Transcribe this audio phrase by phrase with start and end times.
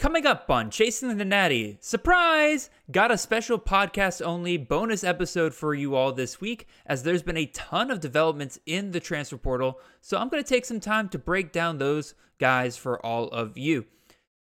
[0.00, 2.70] Coming up on Chasing the Natty, surprise!
[2.90, 7.36] Got a special podcast only bonus episode for you all this week, as there's been
[7.36, 9.78] a ton of developments in the transfer portal.
[10.00, 13.58] So I'm going to take some time to break down those guys for all of
[13.58, 13.84] you.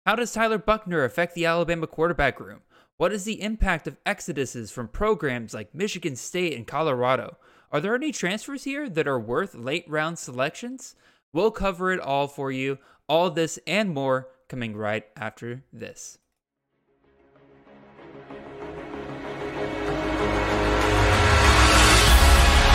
[0.06, 2.62] How does Tyler Buchner affect the Alabama quarterback room?
[2.96, 7.36] What is the impact of exoduses from programs like Michigan State and Colorado?
[7.70, 10.96] Are there any transfers here that are worth late round selections?
[11.34, 12.78] We'll cover it all for you.
[13.10, 16.18] All this and more coming right after this.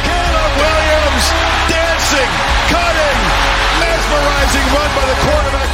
[0.06, 1.26] Caleb Williams
[1.68, 2.32] dancing,
[2.70, 3.20] cutting,
[3.82, 5.70] mesmerizing run by the quarterback.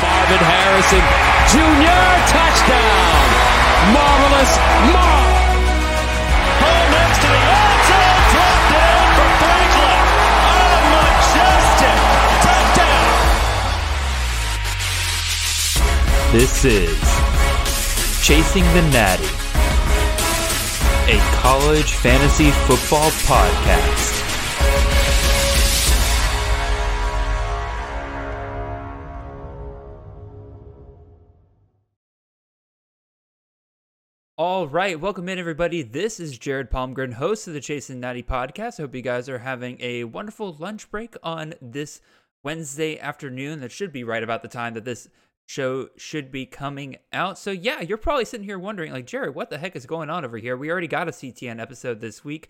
[0.00, 1.04] Marvin Harrison
[1.52, 2.08] Jr.
[2.32, 3.28] touchdown.
[3.92, 4.56] Marvelous
[4.92, 5.23] Marv.
[16.34, 16.98] This is
[18.26, 19.22] Chasing the Natty,
[21.08, 24.10] a college fantasy football podcast.
[34.36, 35.82] All right, welcome in everybody.
[35.82, 38.80] This is Jared Palmgren, host of the Chasing the Natty podcast.
[38.80, 42.00] I hope you guys are having a wonderful lunch break on this
[42.42, 43.60] Wednesday afternoon.
[43.60, 45.08] That should be right about the time that this
[45.46, 47.38] show should be coming out.
[47.38, 50.24] So yeah, you're probably sitting here wondering, like, Jared, what the heck is going on
[50.24, 50.56] over here?
[50.56, 52.48] We already got a CTN episode this week.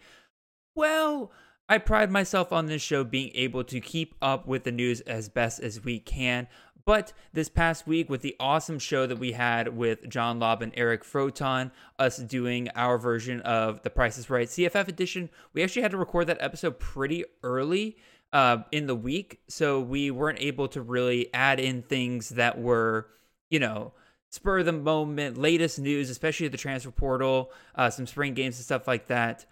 [0.74, 1.32] Well,
[1.68, 5.28] I pride myself on this show being able to keep up with the news as
[5.28, 6.46] best as we can.
[6.86, 10.72] But this past week, with the awesome show that we had with John Lobb and
[10.76, 15.80] Eric Froton, us doing our version of The Price is Right CFF edition, we actually
[15.80, 17.96] had to record that episode pretty early
[18.34, 19.40] uh, in the week.
[19.48, 23.06] So we weren't able to really add in things that were,
[23.48, 23.92] you know,
[24.28, 28.64] spur of the moment, latest news, especially the transfer portal, uh, some spring games and
[28.64, 29.46] stuff like that.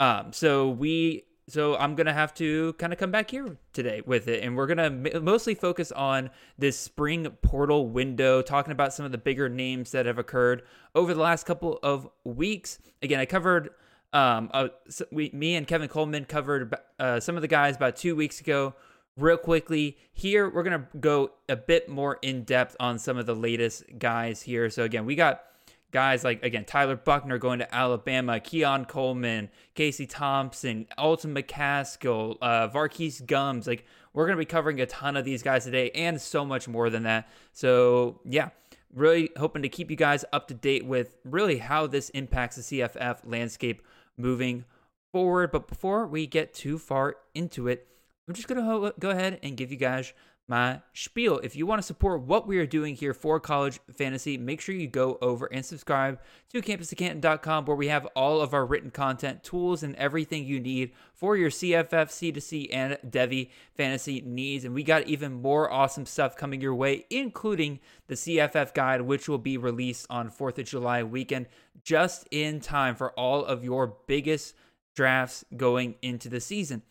[0.00, 4.26] Um, so we so I'm gonna have to kind of come back here today with
[4.28, 9.12] it, and we're gonna mostly focus on this spring portal window, talking about some of
[9.12, 10.62] the bigger names that have occurred
[10.94, 12.78] over the last couple of weeks.
[13.02, 13.70] Again, I covered.
[14.12, 17.96] Um, uh, so we, me and Kevin Coleman covered uh, some of the guys about
[17.96, 18.74] two weeks ago.
[19.16, 23.34] Real quickly, here we're gonna go a bit more in depth on some of the
[23.34, 24.70] latest guys here.
[24.70, 25.42] So again, we got
[25.90, 32.68] guys like again Tyler Buchner going to Alabama, Keon Coleman, Casey Thompson, Alton McCaskill, uh,
[32.68, 33.66] Varquise Gums.
[33.66, 33.84] Like
[34.14, 37.02] we're gonna be covering a ton of these guys today, and so much more than
[37.02, 37.28] that.
[37.52, 38.48] So yeah,
[38.94, 42.62] really hoping to keep you guys up to date with really how this impacts the
[42.62, 43.82] CFF landscape
[44.16, 44.64] moving
[45.12, 45.52] forward.
[45.52, 47.86] But before we get too far into it,
[48.28, 50.12] I'm just gonna ho- go ahead and give you guys
[50.52, 51.38] my spiel.
[51.38, 54.74] If you want to support what we are doing here for college fantasy, make sure
[54.74, 56.20] you go over and subscribe
[56.50, 60.92] to campus2canton.com where we have all of our written content, tools, and everything you need
[61.14, 63.48] for your CFF, C2C, and Devy
[63.78, 64.66] fantasy needs.
[64.66, 69.30] And we got even more awesome stuff coming your way, including the CFF guide, which
[69.30, 71.46] will be released on 4th of July weekend,
[71.82, 74.54] just in time for all of your biggest
[74.94, 76.82] drafts going into the season.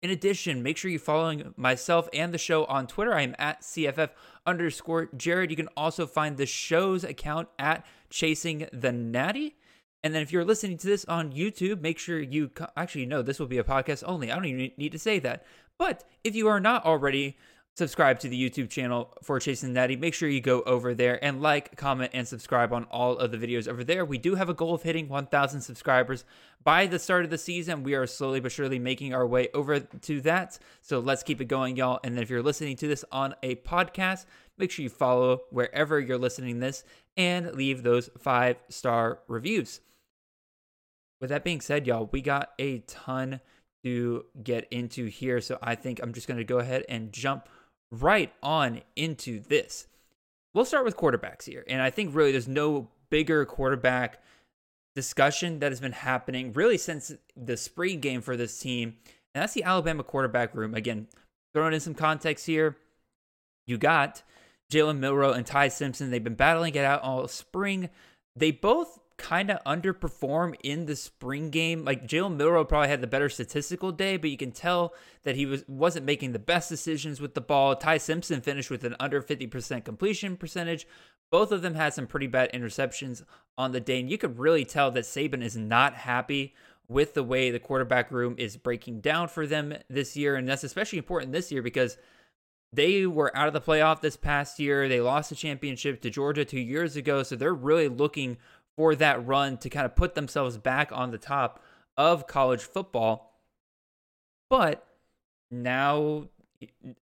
[0.00, 3.12] In addition, make sure you're following myself and the show on Twitter.
[3.14, 4.10] I am at CFF
[4.46, 5.50] underscore Jared.
[5.50, 9.56] You can also find the show's account at Chasing the Natty.
[10.04, 13.22] And then if you're listening to this on YouTube, make sure you co- actually no,
[13.22, 14.30] this will be a podcast only.
[14.30, 15.44] I don't even need to say that.
[15.78, 17.36] But if you are not already
[17.78, 21.40] subscribed to the YouTube channel for Chasing Natty, make sure you go over there and
[21.40, 24.04] like, comment, and subscribe on all of the videos over there.
[24.04, 26.24] We do have a goal of hitting 1,000 subscribers
[26.64, 27.84] by the start of the season.
[27.84, 30.58] We are slowly but surely making our way over to that.
[30.82, 32.00] So let's keep it going, y'all.
[32.02, 34.26] And then if you're listening to this on a podcast,
[34.58, 36.82] make sure you follow wherever you're listening this
[37.16, 39.80] and leave those five star reviews.
[41.20, 43.40] With that being said, y'all, we got a ton
[43.84, 45.40] to get into here.
[45.40, 47.48] So I think I'm just going to go ahead and jump
[47.90, 49.86] right on into this.
[50.54, 51.64] We'll start with quarterbacks here.
[51.68, 54.22] And I think really there's no bigger quarterback
[54.94, 58.96] discussion that has been happening really since the spring game for this team.
[59.34, 60.74] And that's the Alabama quarterback room.
[60.74, 61.06] Again,
[61.54, 62.76] throwing in some context here,
[63.66, 64.22] you got
[64.72, 66.10] Jalen Milroe and Ty Simpson.
[66.10, 67.90] They've been battling it out all spring.
[68.34, 71.84] They both kind of underperform in the spring game.
[71.84, 74.94] Like Jalen Milroe probably had the better statistical day, but you can tell
[75.24, 77.76] that he was wasn't making the best decisions with the ball.
[77.76, 80.86] Ty Simpson finished with an under 50% completion percentage.
[81.30, 83.24] Both of them had some pretty bad interceptions
[83.58, 86.54] on the day, and you could really tell that Saban is not happy
[86.88, 90.64] with the way the quarterback room is breaking down for them this year, and that's
[90.64, 91.98] especially important this year because
[92.72, 94.88] they were out of the playoff this past year.
[94.88, 97.22] They lost the championship to Georgia two years ago.
[97.22, 98.36] So they're really looking
[98.78, 101.60] for that run to kind of put themselves back on the top
[101.96, 103.42] of college football.
[104.48, 104.86] But
[105.50, 106.28] now,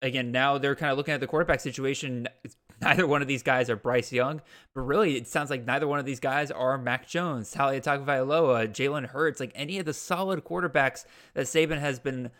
[0.01, 2.29] again, now they're kind of looking at the quarterback situation.
[2.81, 4.43] Neither one of these guys are Bryce Young,
[4.77, 8.69] but really, it sounds like neither one of these guys are Mac Jones, Taulia Tagovailoa,
[8.69, 12.31] Jalen Hurts, like any of the solid quarterbacks that Saban has been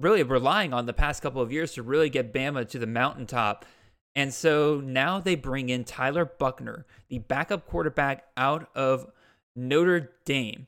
[0.00, 3.66] really relying on the past couple of years to really get Bama to the mountaintop.
[4.16, 9.06] And so now they bring in Tyler Buchner, the backup quarterback out of
[9.54, 10.66] Notre Dame.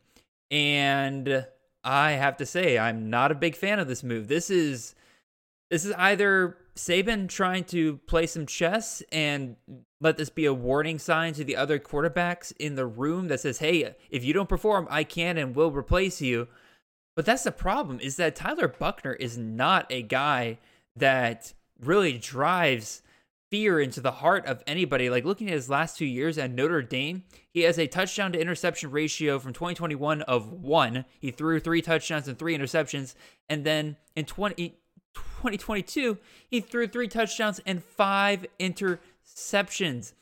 [0.50, 1.46] And
[1.82, 4.28] I have to say, I'm not a big fan of this move.
[4.28, 4.94] This is
[5.70, 9.56] this is either Saban trying to play some chess and
[10.00, 13.58] let this be a warning sign to the other quarterbacks in the room that says,
[13.58, 16.48] "Hey, if you don't perform, I can and will replace you."
[17.16, 20.58] But that's the problem is that Tyler Buchner is not a guy
[20.96, 23.02] that really drives
[23.50, 25.10] fear into the heart of anybody.
[25.10, 28.40] Like looking at his last two years at Notre Dame, he has a touchdown to
[28.40, 31.04] interception ratio from 2021 of one.
[31.18, 33.14] He threw three touchdowns and three interceptions.
[33.48, 34.78] And then in 20,
[35.14, 36.18] 2022,
[36.48, 40.12] he threw three touchdowns and five interceptions.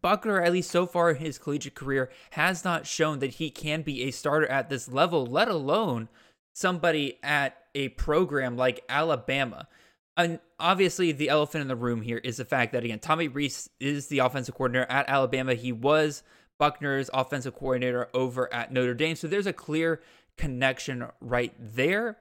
[0.00, 3.82] Buchner, at least so far in his collegiate career, has not shown that he can
[3.82, 6.08] be a starter at this level, let alone
[6.54, 9.68] somebody at a program like Alabama.
[10.16, 13.70] And obviously, the elephant in the room here is the fact that, again, Tommy Rees
[13.80, 15.54] is the offensive coordinator at Alabama.
[15.54, 16.22] He was
[16.58, 19.16] Buchner's offensive coordinator over at Notre Dame.
[19.16, 20.02] So there's a clear
[20.36, 22.18] connection right there.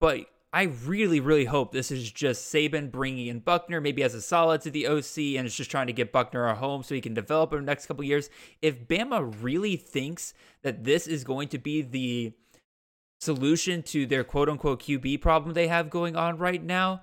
[0.00, 4.22] But I really, really hope this is just Saban bringing in Buchner, maybe as a
[4.22, 7.00] solid to the OC, and it's just trying to get Buckner a home so he
[7.00, 8.30] can develop in the next couple years.
[8.62, 10.32] If Bama really thinks
[10.62, 12.34] that this is going to be the
[13.24, 17.02] solution to their quote unquote QB problem they have going on right now,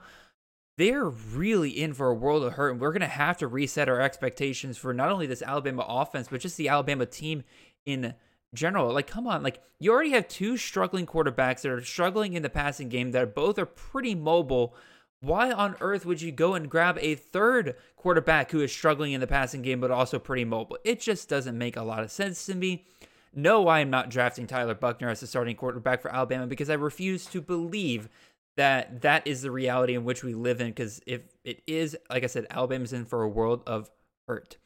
[0.77, 2.71] they're really in for a world of hurt.
[2.71, 6.27] And we're going to have to reset our expectations for not only this Alabama offense,
[6.29, 7.43] but just the Alabama team
[7.85, 8.13] in
[8.53, 8.93] general.
[8.93, 12.49] Like, come on, like you already have two struggling quarterbacks that are struggling in the
[12.49, 14.75] passing game that both are pretty mobile.
[15.19, 19.21] Why on earth would you go and grab a third quarterback who is struggling in
[19.21, 20.77] the passing game but also pretty mobile?
[20.83, 22.85] It just doesn't make a lot of sense to me.
[23.33, 26.73] No, I am not drafting Tyler Buchner as the starting quarterback for Alabama because I
[26.73, 28.09] refuse to believe
[28.57, 30.67] that that is the reality in which we live in.
[30.67, 33.89] Because if it is, like I said, Alabama's in for a world of
[34.27, 34.57] hurt.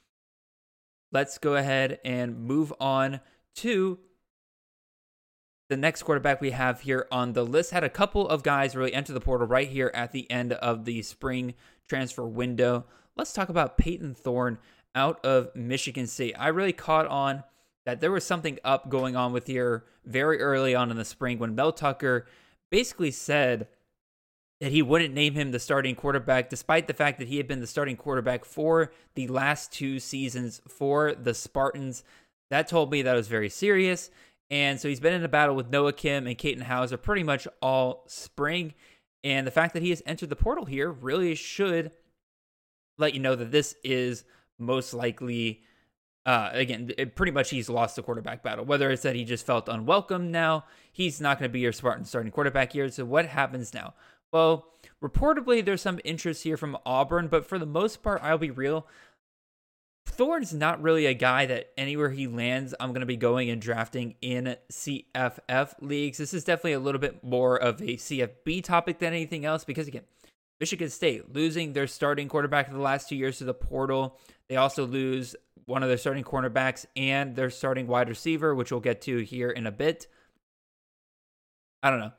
[1.12, 3.20] Let's go ahead and move on
[3.58, 4.00] to
[5.70, 8.94] the next quarterback we have here on the list had a couple of guys really
[8.94, 11.56] enter the portal right here at the end of the spring
[11.88, 12.86] transfer window.
[13.16, 14.60] Let's talk about Payton Thorne
[14.94, 16.36] out of Michigan State.
[16.38, 17.44] I really caught on
[17.86, 21.40] that there was something up going on with here very early on in the spring
[21.40, 22.26] when Mel Tucker
[22.72, 23.68] basically said
[24.62, 27.60] that he wouldn't name him the starting quarterback, despite the fact that he had been
[27.60, 32.04] the starting quarterback for the last two seasons for the Spartans.
[32.50, 34.10] That told me that was very serious.
[34.50, 37.48] And so he's been in a battle with Noah Kim and Katin Houser pretty much
[37.62, 38.74] all spring.
[39.24, 41.92] And the fact that he has entered the portal here really should
[42.98, 44.24] let you know that this is
[44.58, 45.64] most likely,
[46.26, 48.66] uh, again, pretty much he's lost the quarterback battle.
[48.66, 52.06] Whether it's that he just felt unwelcome now, he's not going to be your Spartan
[52.06, 52.90] starting quarterback here.
[52.90, 53.94] So what happens now?
[54.34, 54.66] Well,
[55.04, 58.88] reportedly, there's some interest here from Auburn, but for the most part, I'll be real.
[60.08, 63.62] Thorne's not really a guy that anywhere he lands, I'm going to be going and
[63.62, 66.18] drafting in CFF leagues.
[66.18, 69.88] This is definitely a little bit more of a CFB topic than anything else because,
[69.88, 70.04] again,
[70.60, 74.18] Michigan State losing their starting quarterback the last two years to the portal.
[74.48, 78.82] They also lose one of their starting cornerbacks and their starting wide receiver, which we'll
[78.82, 80.08] get to here in a bit.
[81.82, 82.12] I don't know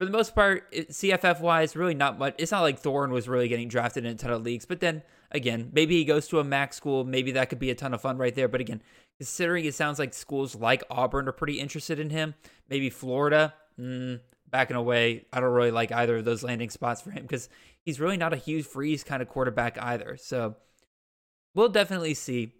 [0.00, 2.34] for the most part, CFF wise, really not much.
[2.38, 4.64] It's not like Thorne was really getting drafted in a ton of leagues.
[4.64, 7.04] But then again, maybe he goes to a MAC school.
[7.04, 8.48] Maybe that could be a ton of fun right there.
[8.48, 8.80] But again,
[9.18, 12.34] considering it sounds like schools like Auburn are pretty interested in him,
[12.70, 15.26] maybe Florida, mm, backing away.
[15.34, 17.50] I don't really like either of those landing spots for him because
[17.84, 20.16] he's really not a Hugh Freeze kind of quarterback either.
[20.16, 20.56] So
[21.54, 22.54] we'll definitely see.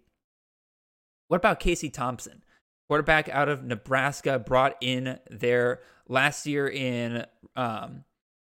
[1.31, 2.43] What about Casey Thompson?
[2.91, 8.03] quarterback out of Nebraska, brought in there last year in um,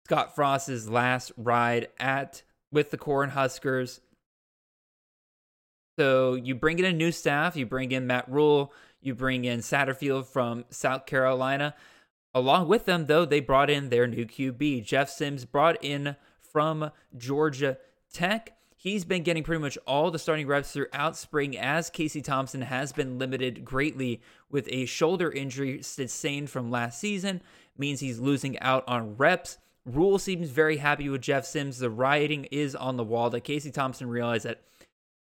[0.04, 4.00] Scott Frost's last ride at with the Cornhuskers.
[5.96, 9.60] So you bring in a new staff, you bring in Matt Rhule, you bring in
[9.60, 11.76] Satterfield from South Carolina.
[12.34, 14.84] Along with them, though, they brought in their new QB.
[14.84, 17.78] Jeff Sims brought in from Georgia
[18.12, 18.56] Tech.
[18.82, 22.92] He's been getting pretty much all the starting reps throughout spring as Casey Thompson has
[22.92, 24.20] been limited greatly
[24.50, 27.42] with a shoulder injury sustained from last season,
[27.78, 31.78] means he's losing out on reps Rhule seems very happy with Jeff Sims.
[31.78, 34.62] The writing is on the wall that Casey Thompson realized that,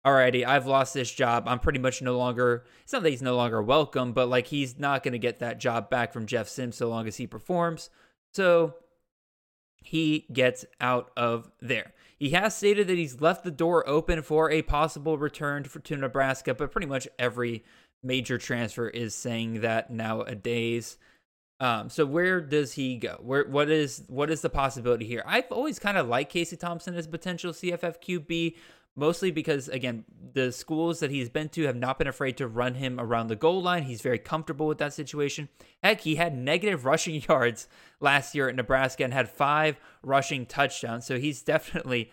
[0.06, 1.48] alrighty, I've lost this job.
[1.48, 4.78] I'm pretty much no longer, it's not that he's no longer welcome, but like he's
[4.78, 7.90] not going to get that job back from Jeff Sims so long as he performs.
[8.34, 8.74] So
[9.82, 11.92] he gets out of there.
[12.18, 16.54] He has stated that he's left the door open for a possible return to Nebraska,
[16.54, 17.64] but pretty much every
[18.02, 20.96] major transfer is saying that nowadays.
[21.60, 23.18] Um, so where does he go?
[23.22, 25.22] Where what is what is the possibility here?
[25.26, 28.56] I've always kind of liked Casey Thompson as potential CFF QB,
[28.96, 32.74] mostly because again, the schools that he's been to have not been afraid to run
[32.74, 33.84] him around the goal line.
[33.84, 35.48] He's very comfortable with that situation.
[35.82, 37.68] Heck, he had negative rushing yards
[38.00, 41.06] last year at Nebraska and had five rushing touchdowns.
[41.06, 42.10] So he's definitely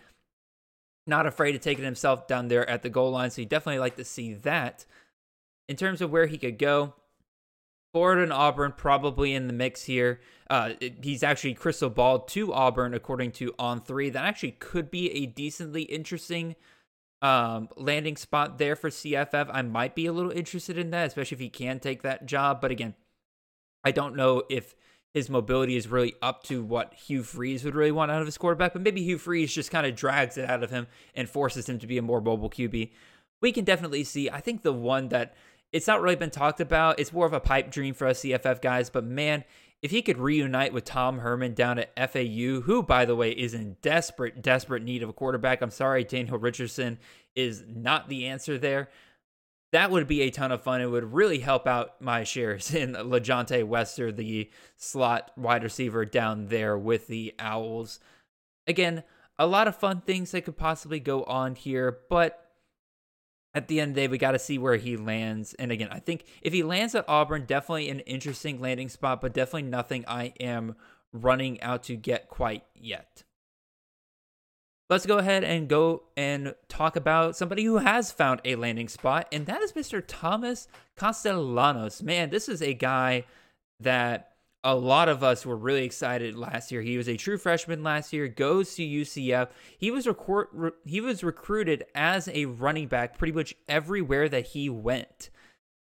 [1.06, 3.30] not afraid to take himself down there at the goal line.
[3.30, 4.84] So you definitely like to see that.
[5.68, 6.94] In terms of where he could go,
[7.94, 10.20] Florida and Auburn probably in the mix here.
[10.50, 14.10] Uh, it, he's actually crystal balled to Auburn according to On Three.
[14.10, 16.56] That actually could be a decently interesting
[17.22, 19.48] um, landing spot there for CFF.
[19.52, 22.60] I might be a little interested in that, especially if he can take that job.
[22.60, 22.94] But again,
[23.82, 24.74] I don't know if
[25.12, 28.36] his mobility is really up to what Hugh Freeze would really want out of his
[28.36, 28.72] quarterback.
[28.72, 31.78] But maybe Hugh Freeze just kind of drags it out of him and forces him
[31.78, 32.90] to be a more mobile QB.
[33.40, 34.28] We can definitely see.
[34.28, 35.34] I think the one that
[35.72, 37.00] it's not really been talked about.
[37.00, 39.44] It's more of a pipe dream for us CFF guys, but man,
[39.84, 43.52] if he could reunite with Tom Herman down at FAU, who, by the way, is
[43.52, 45.60] in desperate, desperate need of a quarterback.
[45.60, 46.98] I'm sorry, Daniel Richardson
[47.36, 48.88] is not the answer there.
[49.72, 50.80] That would be a ton of fun.
[50.80, 56.46] It would really help out my shares in LaJohntay Wester, the slot wide receiver down
[56.46, 58.00] there with the Owls.
[58.66, 59.02] Again,
[59.38, 62.43] a lot of fun things that could possibly go on here, but
[63.54, 65.54] at the end of the day, we got to see where he lands.
[65.54, 69.32] And again, I think if he lands at Auburn, definitely an interesting landing spot, but
[69.32, 70.74] definitely nothing I am
[71.12, 73.22] running out to get quite yet.
[74.90, 79.26] Let's go ahead and go and talk about somebody who has found a landing spot,
[79.32, 80.02] and that is Mr.
[80.06, 82.02] Thomas Castellanos.
[82.02, 83.24] Man, this is a guy
[83.80, 84.33] that
[84.64, 86.80] a lot of us were really excited last year.
[86.80, 89.50] He was a true freshman last year, goes to UCF.
[89.76, 94.46] He was record, re, he was recruited as a running back pretty much everywhere that
[94.48, 95.28] he went,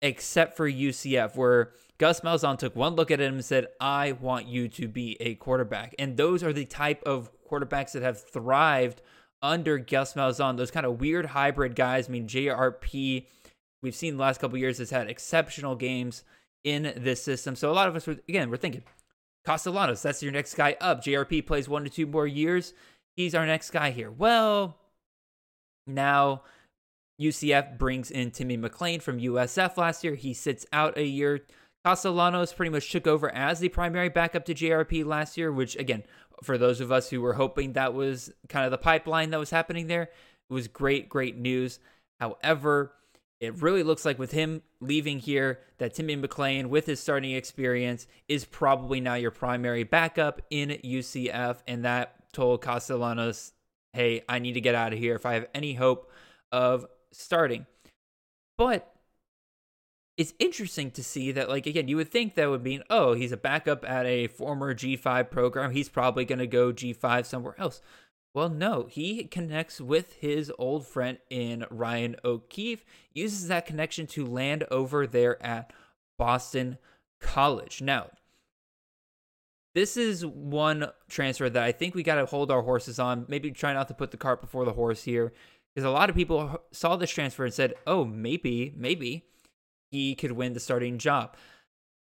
[0.01, 4.47] except for UCF, where Gus Malzahn took one look at him and said, "I want
[4.47, 9.03] you to be a quarterback." And those are the type of quarterbacks that have thrived
[9.43, 10.57] under Gus Malzahn.
[10.57, 12.09] Those kind of weird hybrid guys.
[12.09, 13.27] I mean, JRP.
[13.83, 16.25] We've seen the last couple years has had exceptional games
[16.65, 17.57] in this system.
[17.57, 18.85] So a lot of us were again we're thinking
[19.45, 21.03] Castellanos, that's your next guy up.
[21.03, 22.75] JRP plays one to two more years.
[23.17, 24.11] He's our next guy here.
[24.11, 24.79] Well,
[25.87, 26.43] now
[27.21, 30.15] UCF brings in Timmy McClain from USF last year.
[30.15, 31.41] He sits out a year.
[31.85, 36.05] Castellanos pretty much took over as the primary backup to JRP last year, which again,
[36.43, 39.51] for those of us who were hoping that was kind of the pipeline that was
[39.51, 41.81] happening there, it was great, great news.
[42.21, 42.93] However,
[43.43, 48.07] it really looks like with him leaving here, that Timmy McClain, with his starting experience,
[48.29, 51.57] is probably now your primary backup in UCF.
[51.67, 53.53] And that told Castellanos,
[53.95, 56.09] hey, I need to get out of here if I have any hope
[56.53, 57.67] of starting.
[58.57, 58.89] But
[60.17, 63.33] it's interesting to see that, like, again, you would think that would mean, oh, he's
[63.33, 65.73] a backup at a former G5 program.
[65.73, 67.83] He's probably going to go G5 somewhere else.
[68.35, 74.25] Well, no, he connects with his old friend in Ryan O'Keefe, uses that connection to
[74.25, 75.73] land over there at
[76.19, 76.79] Boston
[77.21, 77.83] College.
[77.83, 78.11] Now,
[79.75, 83.27] this is one transfer that I think we got to hold our horses on.
[83.29, 85.33] Maybe try not to put the cart before the horse here,
[85.75, 89.25] because a lot of people saw this transfer and said, oh, maybe, maybe
[89.91, 91.37] he could win the starting job.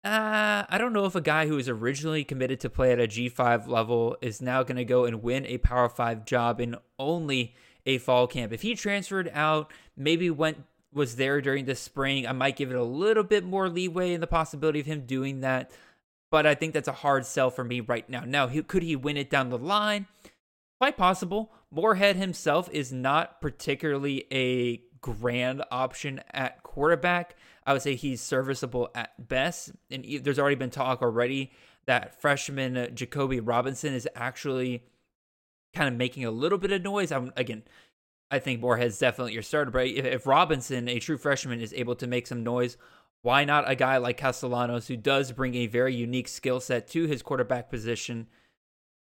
[0.03, 3.07] Uh, I don't know if a guy who was originally committed to play at a
[3.07, 7.53] G5 level is now going to go and win a Power 5 job in only
[7.85, 8.53] a fall camp.
[8.53, 12.75] If he transferred out, maybe went was there during the spring, I might give it
[12.75, 15.71] a little bit more leeway in the possibility of him doing that.
[16.31, 18.23] But I think that's a hard sell for me right now.
[18.25, 20.07] Now, he, could he win it down the line?
[20.79, 21.51] Quite possible.
[21.71, 27.35] Morehead himself is not particularly a grand option at quarterback.
[27.65, 29.71] I would say he's serviceable at best.
[29.91, 31.51] And there's already been talk already
[31.85, 34.83] that freshman Jacoby Robinson is actually
[35.73, 37.11] kind of making a little bit of noise.
[37.11, 37.63] I'm again,
[38.31, 39.71] I think Morehead's definitely your starter.
[39.71, 42.77] But if, if Robinson, a true freshman, is able to make some noise,
[43.21, 47.05] why not a guy like Castellanos who does bring a very unique skill set to
[47.05, 48.27] his quarterback position?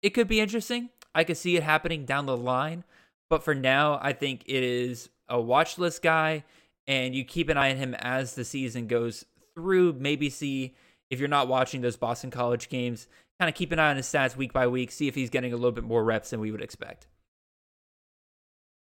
[0.02, 0.90] It could be interesting.
[1.16, 2.84] I could see it happening down the line.
[3.30, 6.44] But for now, I think it is a watch list guy
[6.88, 9.26] and you keep an eye on him as the season goes
[9.56, 9.94] through.
[9.94, 10.76] Maybe see
[11.10, 13.08] if you're not watching those Boston College games,
[13.40, 15.54] kind of keep an eye on his stats week by week, see if he's getting
[15.54, 17.08] a little bit more reps than we would expect.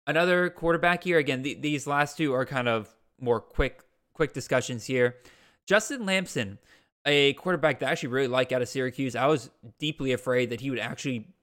[0.06, 1.18] Another quarterback here.
[1.18, 2.88] Again, th- these last two are kind of
[3.20, 3.82] more quick,
[4.14, 5.16] quick discussions here.
[5.66, 6.58] Justin Lamson,
[7.04, 9.16] a quarterback that I actually really like out of Syracuse.
[9.16, 11.34] I was deeply afraid that he would actually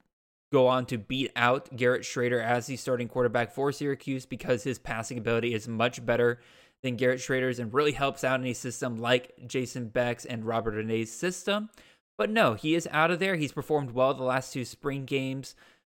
[0.54, 4.78] go on to beat out Garrett Shrader as the starting quarterback for Syracuse because his
[4.78, 6.38] passing ability is much better
[6.84, 10.78] than Garrett Shrader's and really helps out in a system like Jason Beck's and Robert
[10.78, 11.70] Anae's system.
[12.16, 13.34] But no, he is out of there.
[13.34, 15.56] He's performed well the last two spring games.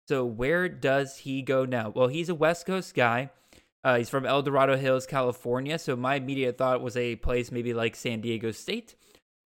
[0.08, 1.90] So where does he go now?
[1.90, 3.28] Well, he's a West Coast guy.
[3.84, 5.78] Uh, he's from El Dorado Hills, California.
[5.78, 8.94] So my immediate thought was a place maybe like San Diego State,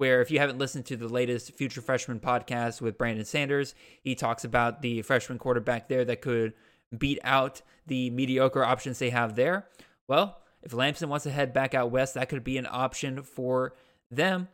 [0.01, 4.15] where if you haven't listened to the latest Future Freshman podcast with Brandon Sanders, he
[4.15, 6.55] talks about the freshman quarterback there that could
[6.97, 9.67] beat out the mediocre options they have there.
[10.09, 13.75] Well, if Lamson wants to head back out west, that could be an option for
[14.11, 14.49] them.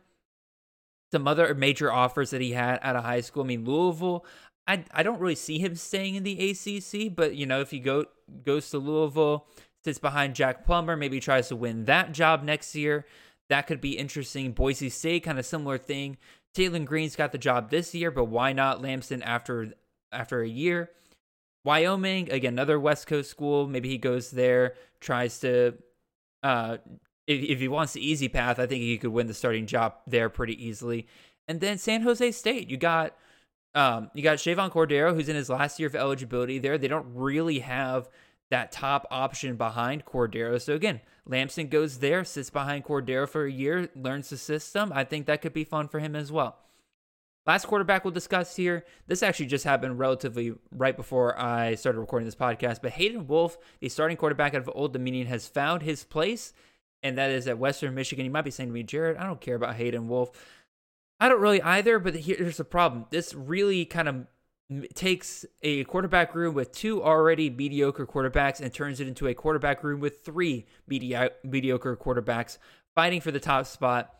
[1.13, 3.43] Some other major offers that he had out of high school.
[3.43, 4.25] I mean, Louisville,
[4.67, 7.79] I I don't really see him staying in the ACC, but you know, if he
[7.79, 8.03] go
[8.43, 9.47] goes to Louisville,
[9.85, 13.05] sits behind Jack Plummer, maybe tries to win that job next year,
[13.49, 14.51] that could be interesting.
[14.51, 16.17] Boise State, kind of similar thing.
[16.55, 19.73] Taylen Green's got the job this year, but why not Lamson after
[20.11, 20.91] after a year?
[21.63, 23.67] Wyoming, again, another West Coast school.
[23.67, 25.75] Maybe he goes there, tries to.
[26.43, 26.77] Uh,
[27.27, 29.95] if, if he wants the easy path, I think he could win the starting job
[30.07, 31.07] there pretty easily.
[31.47, 33.15] And then San Jose State, you got
[33.75, 36.77] um, you got Chevan Cordero, who's in his last year of eligibility there.
[36.77, 38.09] They don't really have
[38.49, 40.61] that top option behind Cordero.
[40.61, 44.91] So again, Lamson goes there, sits behind Cordero for a year, learns the system.
[44.95, 46.57] I think that could be fun for him as well.
[47.45, 48.85] Last quarterback we'll discuss here.
[49.07, 52.81] This actually just happened relatively right before I started recording this podcast.
[52.81, 56.51] But Hayden Wolff, the starting quarterback out of Old Dominion, has found his place,
[57.03, 58.25] and that is at Western Michigan.
[58.25, 60.31] You might be saying to me, Jared, I don't care about Hayden Wolff.
[61.21, 63.05] I don't really either, but here's the problem.
[63.11, 64.27] This really kind of
[64.95, 69.83] takes a quarterback room with two already mediocre quarterbacks and turns it into a quarterback
[69.83, 72.57] room with three medi- mediocre quarterbacks
[72.95, 74.13] fighting for the top spot.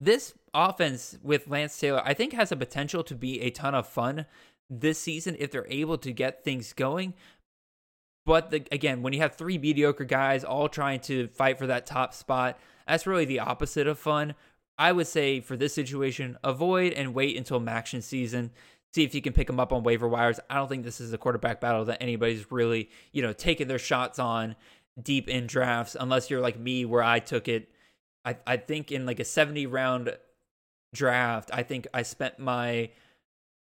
[0.00, 3.88] This offense with Lance Taylor, I think, has a potential to be a ton of
[3.88, 4.26] fun
[4.70, 7.14] this season if they're able to get things going.
[8.24, 11.86] But the, again, when you have three mediocre guys all trying to fight for that
[11.86, 14.34] top spot, that's really the opposite of fun.
[14.78, 18.52] I would say for this situation, avoid and wait until MACtion season.
[18.94, 20.40] See if you can pick them up on waiver wires.
[20.48, 23.78] I don't think this is a quarterback battle that anybody's really, you know, taking their
[23.78, 24.56] shots on
[25.00, 27.70] deep in drafts, unless you're like me, where I took it.
[28.24, 30.16] I, I think in like a 70 round
[30.94, 32.90] draft, I think I spent my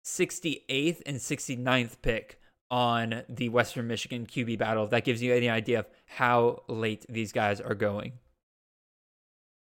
[0.05, 2.39] 68th and 69th pick
[2.71, 4.85] on the Western Michigan QB battle.
[4.85, 8.13] If that gives you any idea of how late these guys are going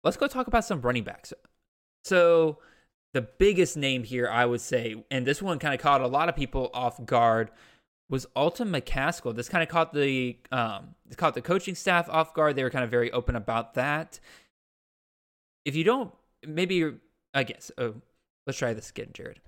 [0.07, 1.33] let's go talk about some running backs.
[2.03, 2.59] So,
[3.17, 6.29] the biggest name here, I would say, and this one kind of caught a lot
[6.29, 7.49] of people off guard,
[8.11, 9.35] was Alton McCaskill.
[9.35, 12.55] This kind of caught the um, caught the coaching staff off guard.
[12.55, 14.19] They were kind of very open about that.
[15.65, 16.13] If you don't,
[16.45, 16.93] maybe
[17.33, 17.71] I guess.
[17.79, 17.95] Oh,
[18.45, 19.39] let's try this again, Jared.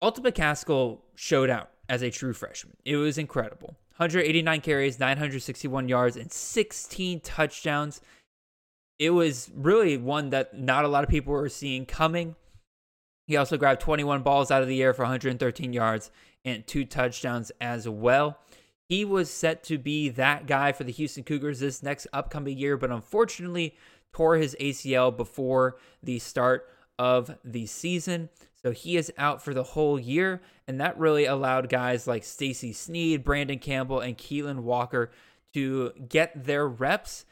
[0.00, 2.76] Alton McCaskill showed out as a true freshman.
[2.84, 3.74] It was incredible.
[3.96, 8.00] 189 carries, 961 yards, and 16 touchdowns
[9.00, 12.36] it was really one that not a lot of people were seeing coming.
[13.26, 16.10] He also grabbed 21 balls out of the air for 113 yards
[16.44, 18.38] and two touchdowns as well.
[18.90, 22.76] He was set to be that guy for the Houston Cougars this next upcoming year,
[22.76, 23.74] but unfortunately
[24.12, 28.28] tore his ACL before the start of the season.
[28.62, 32.74] So he is out for the whole year, and that really allowed guys like Stacy
[32.74, 35.10] Sneed, Brandon Campbell, and Keelan Walker
[35.54, 37.24] to get their reps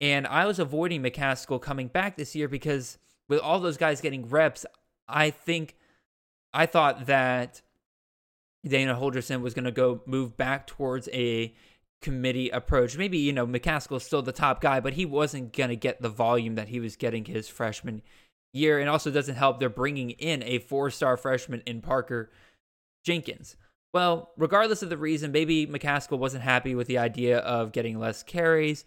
[0.00, 4.28] and I was avoiding McCaskill coming back this year because with all those guys getting
[4.28, 4.66] reps,
[5.08, 5.76] I think
[6.52, 7.62] I thought that
[8.66, 11.54] Dana Holgorsen was going to go move back towards a
[12.00, 12.96] committee approach.
[12.96, 16.08] Maybe, you know, McCaskill's still the top guy, but he wasn't going to get the
[16.08, 18.02] volume that he was getting his freshman
[18.52, 18.78] year.
[18.78, 22.30] And also doesn't help they're bringing in a four star freshman in Parker
[23.04, 23.56] Jenkins.
[23.92, 28.22] Well, regardless of the reason, maybe McCaskill wasn't happy with the idea of getting less
[28.22, 28.84] carries.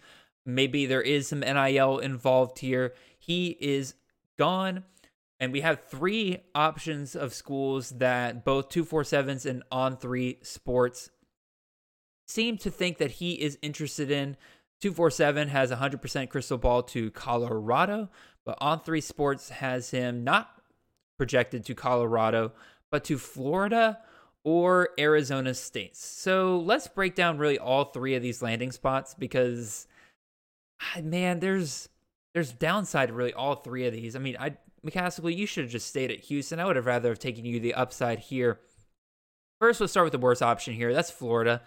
[0.48, 2.94] Maybe there is some NIL involved here.
[3.18, 3.94] He is
[4.38, 4.84] gone.
[5.38, 11.10] And we have three options of schools that both 247s and On3 Sports
[12.26, 14.36] seem to think that he is interested in.
[14.80, 18.08] 247 has 100% crystal ball to Colorado,
[18.44, 20.50] but On3 Sports has him not
[21.18, 22.52] projected to Colorado,
[22.90, 23.98] but to Florida
[24.44, 25.94] or Arizona State.
[25.94, 29.86] So let's break down really all three of these landing spots because
[30.80, 31.88] Ah, man, there's
[32.34, 34.14] there's downside to really all three of these.
[34.14, 36.60] I mean, I McCaskill, you should have just stayed at Houston.
[36.60, 38.60] I would have rather have taken you the upside here.
[39.60, 40.94] First, let's start with the worst option here.
[40.94, 41.62] That's Florida.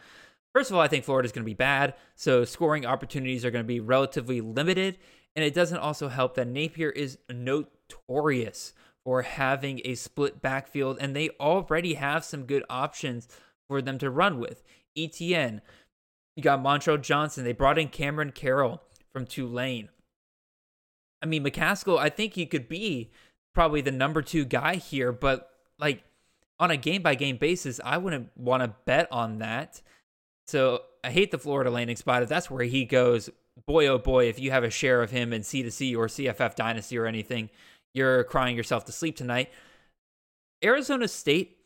[0.54, 3.52] First of all, I think Florida is going to be bad, so scoring opportunities are
[3.52, 4.98] going to be relatively limited.
[5.36, 8.74] And it doesn't also help that Napier is notorious
[9.06, 13.28] for having a split backfield, and they already have some good options
[13.70, 14.64] for them to run with.
[14.98, 15.62] Etienne,
[16.36, 17.44] you got Montrell Johnson.
[17.44, 18.82] They brought in Cameron Carroll
[19.14, 19.90] from Tulane.
[21.22, 23.12] I mean, McCaskill, I think he could be
[23.54, 26.04] probably the number two guy here, but like
[26.60, 29.82] on a game by game basis, I wouldn't want to bet on that.
[30.48, 32.24] So I hate the Florida landing spot.
[32.24, 33.30] If that's where he goes,
[33.66, 36.98] boy, oh boy, if you have a share of him in C2C or CFF Dynasty
[36.98, 37.50] or anything,
[37.94, 39.50] you're crying yourself to sleep tonight.
[40.64, 41.58] Arizona State,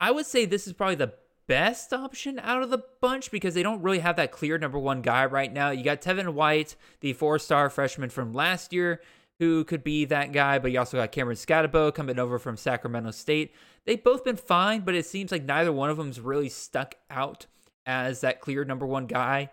[0.00, 1.14] I would say this is probably the
[1.46, 5.02] best option out of the bunch because they don't really have that clear number one
[5.02, 5.70] guy right now.
[5.70, 9.00] You got Tevin White, the four star freshman from last year,
[9.38, 13.10] who could be that guy, but you also got Cameron Skattebo coming over from Sacramento
[13.10, 13.52] State.
[13.84, 17.46] They've both been fine, but it seems like neither one of them's really stuck out
[17.86, 19.50] as that clear number one guy.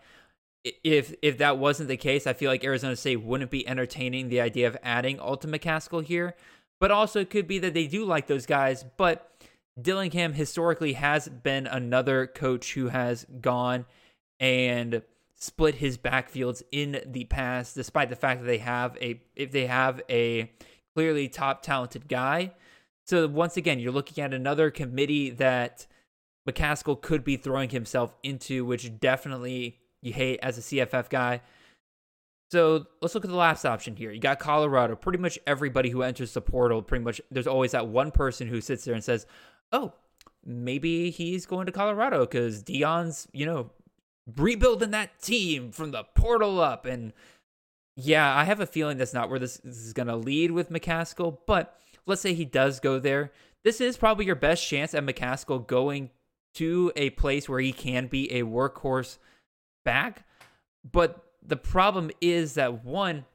[0.84, 4.42] If if that wasn't the case, I feel like Arizona State wouldn't be entertaining the
[4.42, 6.36] idea of adding Alton McCaskill here.
[6.80, 9.31] But also, it could be that they do like those guys, but
[9.82, 13.86] Dillingham historically has been another coach who has gone
[14.40, 15.02] and
[15.36, 19.68] split his backfields in the past, despite the fact that they have a if they
[19.68, 20.52] have a
[20.94, 22.52] clearly top talented guy.
[23.06, 25.88] So once again, you're looking at another committee that
[26.48, 31.42] McCaskill could be throwing himself into, which definitely you hate as a CFF guy.
[32.52, 34.12] So let's look at the last option here.
[34.12, 34.96] You got Colorado.
[34.96, 38.60] Pretty much everybody who enters the portal, pretty much there's always that one person who
[38.60, 39.26] sits there and says,
[39.72, 39.94] oh,
[40.46, 43.72] maybe he's going to Colorado because Deion's, you know,
[44.36, 46.86] rebuilding that team from the portal up.
[46.86, 47.14] And
[47.96, 50.72] yeah, I have a feeling that's not where this, this is going to lead with
[50.72, 51.38] McCaskill.
[51.46, 53.32] But let's say he does go there.
[53.64, 56.10] This is probably your best chance at McCaskill going
[56.56, 59.18] to a place where he can be a workhorse
[59.86, 60.26] back.
[60.90, 63.26] But the problem is that one,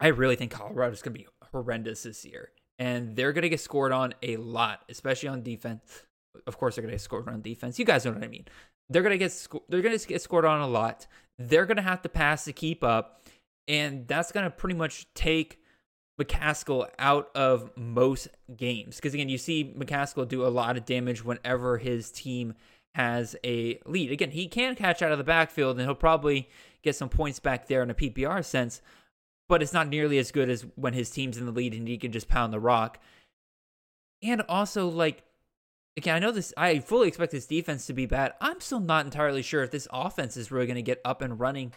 [0.00, 3.48] I really think Colorado is going to be horrendous this year and they're going to
[3.48, 6.04] get scored on a lot, especially on defense.
[6.46, 7.78] Of course, they're going to get scored on defense.
[7.78, 8.46] You guys know what I mean.
[8.88, 11.06] They're going to get sco- they're going to get scored on a lot.
[11.38, 13.22] They're going to have to pass to keep up,
[13.68, 15.60] and that's going to pretty much take
[16.20, 18.96] McCaskill out of most games.
[18.96, 22.54] Because again, you see McCaskill do a lot of damage whenever his team
[22.94, 24.10] has a lead.
[24.10, 26.48] Again, he can catch out of the backfield, and he'll probably
[26.82, 28.80] get some points back there in a PPR sense
[29.50, 31.98] but it's not nearly as good as when his team's in the lead and he
[31.98, 32.98] can just pound the rock.
[34.22, 35.24] And also, like,
[35.96, 38.32] again, I know this, I fully expect this defense to be bad.
[38.40, 41.40] I'm still not entirely sure if this offense is really going to get up and
[41.40, 41.72] running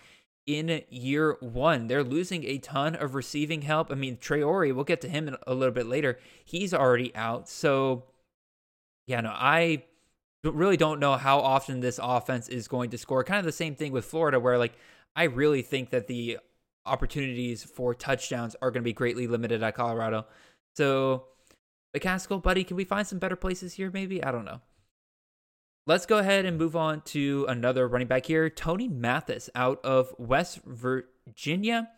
[0.45, 1.87] in year one.
[1.87, 3.91] They're losing a ton of receiving help.
[3.91, 6.19] I mean, Traore, we'll get to him a little bit later.
[6.45, 7.49] He's already out.
[7.49, 8.03] So,
[9.07, 9.83] yeah, no, I
[10.43, 13.23] really don't know how often this offense is going to score.
[13.23, 14.73] Kind of the same thing with Florida, where, like,
[15.15, 16.37] I really think that the
[16.85, 20.25] opportunities for touchdowns are going to be greatly limited at Colorado.
[20.75, 21.25] So,
[21.95, 23.91] McCaskill, buddy, can we find some better places here?
[23.91, 24.61] Maybe I don't know.
[25.85, 30.15] Let's go ahead and move on to another running back here, Tony Mathis out of
[30.17, 31.89] West Virginia.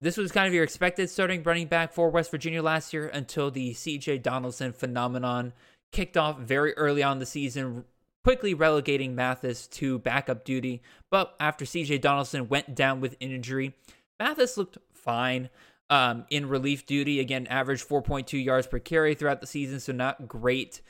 [0.00, 3.50] This was kind of your expected starting running back for West Virginia last year until
[3.50, 5.52] the CJ Donaldson phenomenon
[5.92, 7.84] kicked off very early on the season,
[8.24, 10.82] quickly relegating Mathis to backup duty.
[11.10, 13.74] But after CJ Donaldson went down with injury,
[14.18, 15.50] Mathis looked fine
[15.90, 17.20] um, in relief duty.
[17.20, 20.80] Again, averaged 4.2 yards per carry throughout the season, so not great.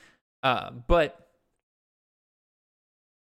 [0.43, 1.29] Uh, but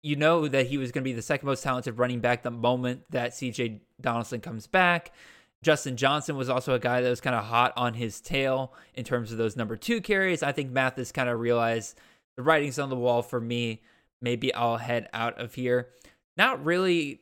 [0.02, 2.50] you know that he was going to be the second most talented running back the
[2.50, 5.12] moment that CJ Donaldson comes back.
[5.61, 9.04] Justin Johnson was also a guy that was kind of hot on his tail in
[9.04, 10.42] terms of those number two carries.
[10.42, 11.98] I think Mathis kind of realized
[12.38, 13.83] the writing's on the wall for me.
[14.22, 15.88] Maybe I'll head out of here.
[16.37, 17.20] Not really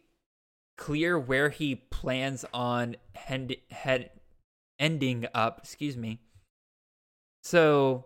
[0.76, 4.10] clear where he plans on head, head
[4.78, 5.60] ending up.
[5.62, 6.20] Excuse me.
[7.42, 8.04] So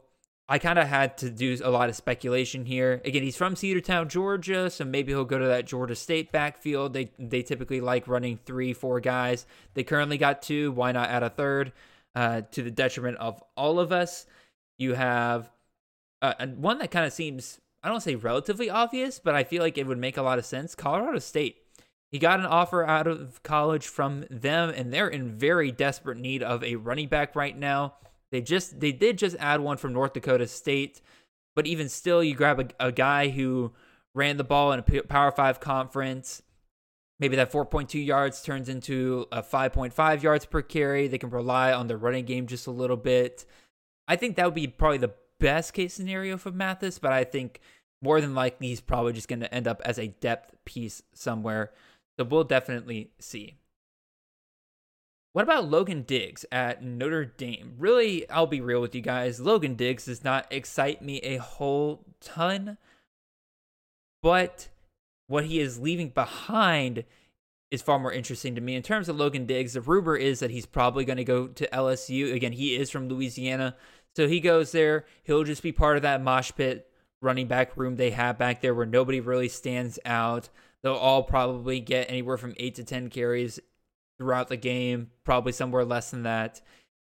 [0.49, 3.03] I kind of had to do a lot of speculation here.
[3.05, 6.92] Again, he's from Cedartown, Georgia, so maybe he'll go to that Georgia State backfield.
[6.92, 9.46] They they typically like running three, four guys.
[9.75, 10.70] They currently got two.
[10.70, 11.73] Why not add a third?
[12.14, 14.27] Uh, to the detriment of all of us.
[14.79, 15.51] You have
[16.22, 19.62] uh, and one that kind of seems I don't say relatively obvious, but I feel
[19.62, 20.74] like it would make a lot of sense.
[20.74, 21.56] Colorado State.
[22.12, 26.42] He got an offer out of college from them, and they're in very desperate need
[26.42, 27.94] of a running back right now.
[28.33, 31.00] They just they did just add one from North Dakota State,
[31.54, 33.72] but even still, you grab a, a guy who
[34.14, 36.42] ran the ball in a Power Five conference,
[37.20, 41.06] maybe that 4.2 yards turns into a 5.5 yards per carry.
[41.06, 43.44] They can rely on the running game just a little bit.
[44.09, 47.61] I think that would be probably the best case scenario for Mathis, but I think
[48.00, 51.72] more than likely he's probably just going to end up as a depth piece somewhere.
[52.18, 53.57] So we'll definitely see.
[55.33, 57.74] What about Logan Diggs at Notre Dame?
[57.79, 59.40] Really, I'll be real with you guys.
[59.40, 62.79] Logan Diggs does not excite me a whole ton,
[64.22, 64.68] but
[65.29, 67.05] what he is leaving behind
[67.70, 68.74] is far more interesting to me.
[68.74, 71.68] In terms of Logan Diggs, the rumor is that he's probably going to go to
[71.68, 72.35] LSU.
[72.35, 73.76] Again, he is from Louisiana.
[74.20, 75.06] So he goes there.
[75.22, 76.87] He'll just be part of that mosh pit
[77.22, 80.50] running back room they have back there where nobody really stands out.
[80.83, 83.61] They'll all probably get anywhere from eight to 10 carries
[84.18, 86.61] throughout the game, probably somewhere less than that.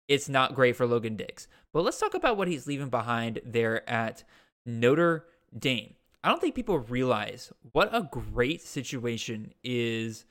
[0.10, 1.48] It's not great for Logan Diggs.
[1.72, 4.26] But let's talk about what he's leaving behind there at
[4.66, 5.94] Notre Dame.
[6.26, 10.26] I don't think people realize what a great situation is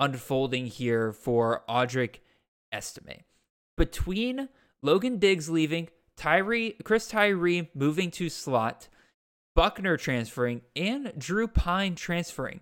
[0.00, 2.16] unfolding here for Audric
[2.72, 3.22] Estime.
[3.76, 4.48] Between
[4.82, 8.86] Logan Diggs leaving, Tyree, Chris Tyree moving to slot,
[9.54, 12.60] Buchner transferring, and Drew Pyne transferring,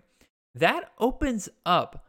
[0.53, 2.05] that opens up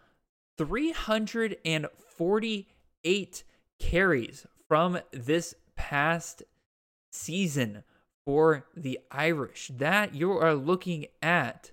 [0.58, 3.44] 348
[3.78, 6.42] carries from this past
[7.10, 7.84] season
[8.24, 9.70] for the Irish.
[9.76, 11.70] That you are looking at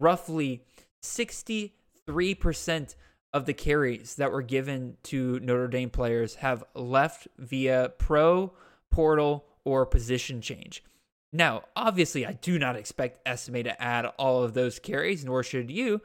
[0.00, 0.64] roughly
[1.02, 2.94] 63%
[3.32, 8.52] of the carries that were given to Notre Dame players have left via pro,
[8.94, 10.84] portal, or position change.
[11.32, 15.68] Now, obviously, I do not expect Estime to add all of those carries, nor should
[15.68, 16.00] you.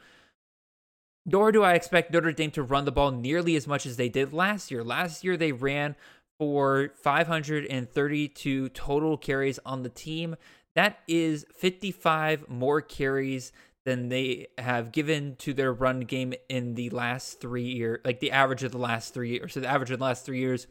[1.26, 4.10] Nor do I expect Notre Dame to run the ball nearly as much as they
[4.10, 4.84] did last year.
[4.84, 5.96] Last year, they ran
[6.40, 10.36] for 532 total carries on the team.
[10.74, 13.52] That is 55 more carries
[13.86, 18.32] than they have given to their run game in the last three years, like the
[18.32, 19.54] average of the last three years.
[19.54, 20.66] So the average of the last three years,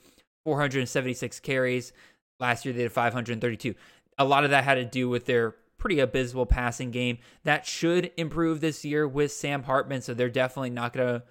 [0.48, 1.92] 476 carries.
[2.40, 3.74] Last year they did 532.
[4.16, 7.18] A lot of that had to do with their pretty abysmal passing game.
[7.44, 10.00] That should improve this year with Sam Hartman.
[10.00, 11.22] So they're definitely not going to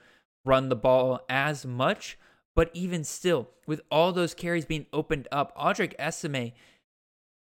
[0.45, 2.19] run the ball as much.
[2.55, 6.51] But even still, with all those carries being opened up, Audric Estime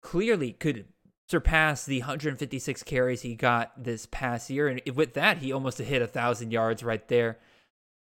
[0.03, 0.85] clearly could
[1.27, 4.69] surpass the 156 carries he got this past year.
[4.69, 7.39] And with that, he almost hit a thousand yards right there.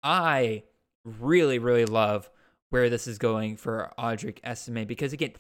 [0.03, 0.65] I
[1.05, 2.29] really, really love
[2.71, 5.33] where this is going for Audric Estime because again,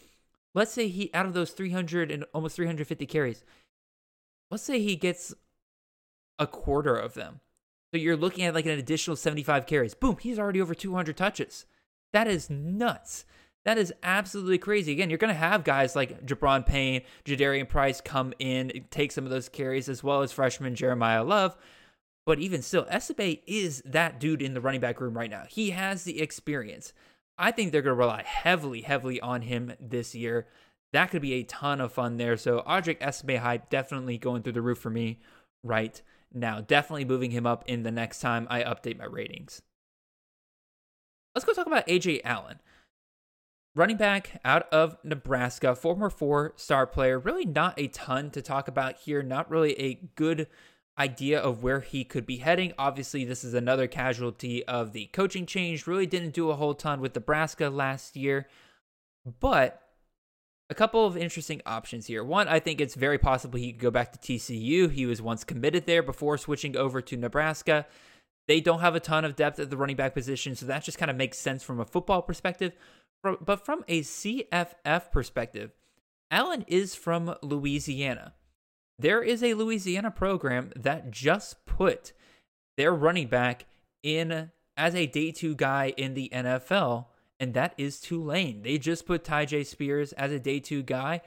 [0.55, 3.45] let's say he out of those 300 and almost 350 carries,
[4.51, 5.33] let's say he gets
[6.39, 7.41] a quarter of them.
[7.93, 9.95] So you're looking at like an additional 75 carries.
[9.95, 11.67] Boom, he's already over 200 touches.
[12.13, 13.25] That is nuts.
[13.65, 14.93] That is absolutely crazy.
[14.93, 19.25] Again, you're going to have guys like Gi'Bran Payne, Jadarian Price come in, take some
[19.25, 21.57] of those carries, as well as freshman Jeremiyah Love.
[22.25, 25.45] But even still, Estime is that dude in the running back room right now.
[25.49, 26.93] He has the experience.
[27.41, 30.47] I think they're going to rely heavily, heavily on him this year.
[30.93, 32.37] That could be a ton of fun there.
[32.37, 35.21] So Audric Estime hype definitely going through the roof for me
[35.65, 36.01] right
[36.33, 36.61] now.
[36.61, 39.63] Definitely moving him up in the next time I update my ratings.
[41.35, 42.59] Let's go talk about Ajay Allen.
[43.75, 47.19] Running back out of Nebraska, former four star player.
[47.19, 49.23] Really not a ton to talk about here.
[49.23, 50.49] Not really a good
[50.99, 52.73] idea of where he could be heading.
[52.79, 55.87] Obviously, this is another casualty of the coaching change.
[55.87, 58.49] Really didn't do a whole ton with Nebraska last year.
[59.41, 59.81] But
[60.69, 62.23] a couple of interesting options here.
[62.23, 64.91] One, I think it's very possible he could go back to TCU.
[64.91, 67.87] He was once committed there before switching over to Nebraska.
[68.47, 70.99] They don't have a ton of depth at the running back position, so that just
[70.99, 72.73] kind of makes sense from a football perspective.
[73.23, 75.73] But from a CFF perspective,
[76.31, 78.35] Allen is from Louisiana.
[79.01, 82.13] There is a Louisiana program that just put
[82.77, 83.65] their running back
[84.03, 87.07] in as a day two guy in the NFL
[87.41, 88.61] and that is Tulane.
[88.61, 91.23] They just put Tyjae Spears as a day two guy.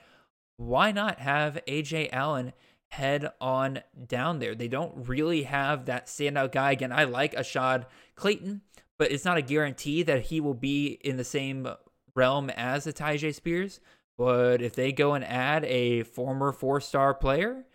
[0.58, 2.54] Why not have Ajay Allen
[2.92, 4.54] head on down there?
[4.54, 6.74] They don't really have that standout guy.
[6.74, 8.62] Again, I like Ashaad Clayton,
[9.00, 11.68] but it's not a guarantee that he will be in the same
[12.16, 13.80] realm as a Tyjae Spears.
[14.18, 17.66] But if they go and add a former four star player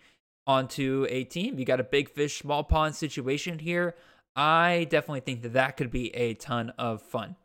[0.47, 3.95] onto a team, you got a big fish, small pond situation here.
[4.35, 7.35] I definitely think that that could be a ton of fun.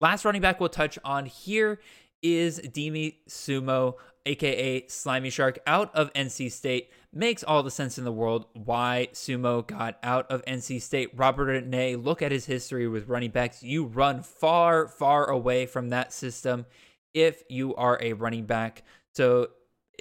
[0.00, 1.80] Last running back we'll touch on here
[2.22, 3.94] is Demie Sumo,
[4.26, 6.90] aka Slimy Shark, out of NC State.
[7.12, 11.10] Makes all the sense in the world why Sumo got out of NC State.
[11.16, 13.62] Robert Anae, look at his history with running backs.
[13.62, 16.66] You run far, far away from that system
[17.14, 18.82] if you are a running back.
[19.14, 19.48] So,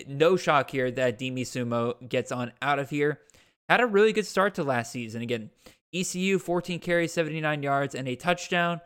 [0.08, 3.20] no shock here that Demie Sumo gets on out of here.
[3.68, 5.22] had a really good start to last season.
[5.22, 5.50] Again,
[5.94, 8.82] ECU 14 carries, 79 yards, and a touchdown.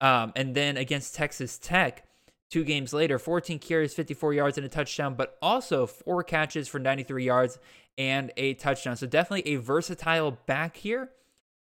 [0.00, 2.06] Um, and then against Texas Tech,
[2.50, 6.78] two games later, 14 carries, 54 yards, and a touchdown, but also four catches for
[6.78, 7.58] 93 yards
[7.96, 8.96] and a touchdown.
[8.96, 11.10] So definitely a versatile back here.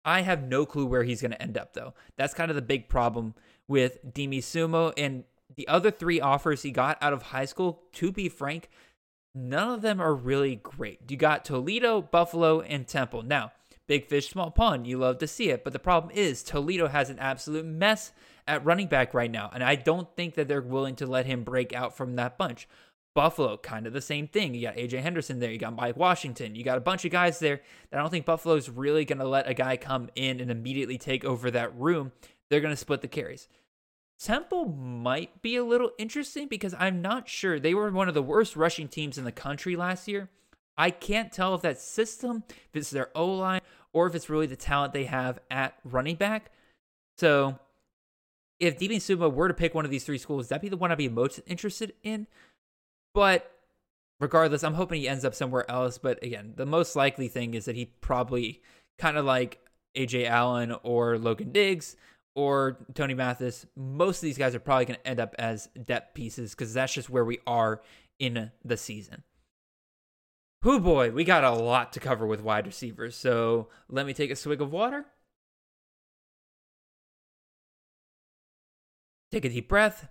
[0.04, 1.94] I have no clue where he's going to end up, though.
[2.16, 3.34] That's kind of the big problem
[3.68, 4.92] with Demie Sumo.
[4.96, 5.24] And
[5.56, 8.68] the other three offers he got out of high school, to be frank,
[9.34, 11.10] none of them are really great.
[11.10, 13.22] You got Toledo, Buffalo, and Temple.
[13.22, 13.52] Now,
[13.86, 14.86] big fish, small pond.
[14.86, 15.64] You love to see it.
[15.64, 18.12] But the problem is, Toledo has an absolute mess
[18.46, 19.50] at running back right now.
[19.52, 22.68] And I don't think that they're willing to let him break out from that bunch.
[23.14, 24.54] Buffalo, kind of the same thing.
[24.54, 25.50] You got AJ Henderson there.
[25.50, 26.54] You got Mike Washington.
[26.54, 27.60] You got a bunch of guys there
[27.90, 30.96] that I don't think Buffalo's really going to let a guy come in and immediately
[30.96, 32.12] take over that room.
[32.48, 33.48] They're going to split the carries.
[34.22, 37.58] Temple might be a little interesting because I'm not sure.
[37.58, 40.28] They were one of the worst rushing teams in the country last year.
[40.78, 44.46] I can't tell if that system, if it's their O line, or if it's really
[44.46, 46.52] the talent they have at running back.
[47.18, 47.58] So
[48.60, 50.92] if Demie Sumo were to pick one of these three schools, that'd be the one
[50.92, 52.28] I'd be most interested in.
[53.14, 53.50] But
[54.20, 55.98] regardless, I'm hoping he ends up somewhere else.
[55.98, 58.62] But again, the most likely thing is that he probably
[58.98, 59.58] kind of like
[59.96, 61.96] Ajay Allen or Logan Diggs
[62.34, 63.66] or Tony Mathis.
[63.76, 66.94] Most of these guys are probably going to end up as depth pieces because that's
[66.94, 67.82] just where we are
[68.18, 69.22] in the season.
[70.62, 73.16] Who boy, we got a lot to cover with wide receivers.
[73.16, 75.06] So let me take a swig of water.
[79.32, 80.08] Take a deep breath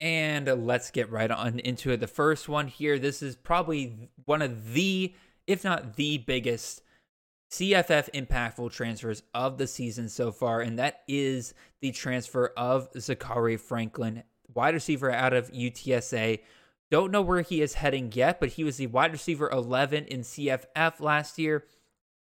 [0.00, 1.98] and let's get right on into it.
[1.98, 5.14] The first one here, this is probably one of the,
[5.46, 6.82] if not the biggest
[7.50, 13.58] CFF impactful transfers of the season so far, and that is the transfer of Zakhari
[13.58, 14.22] Franklin,
[14.54, 16.40] wide receiver out of UTSA.
[16.90, 20.20] Don't know where he is heading yet, but he was the wide receiver 11 in
[20.20, 21.64] CFF last year.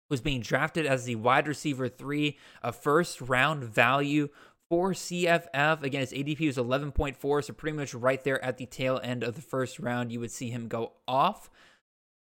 [0.09, 4.29] Was being drafted as the wide receiver three, a first round value
[4.69, 5.83] for CFF.
[5.83, 9.35] Again, his ADP was 11.4, so pretty much right there at the tail end of
[9.35, 11.49] the first round, you would see him go off.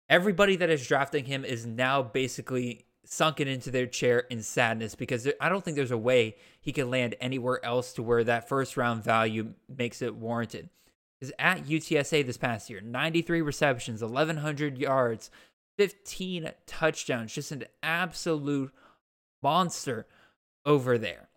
[0.08, 5.28] Everybody that is drafting him is now basically sunken into their chair in sadness because
[5.40, 8.76] I don't think there's a way he can land anywhere else to where that first
[8.76, 10.70] round value makes it warranted.
[11.20, 15.30] Is at UTSA this past year, 93 receptions, 1100 yards,
[15.78, 18.72] 15 touchdowns, just an absolute
[19.42, 20.06] monster
[20.66, 21.28] over there.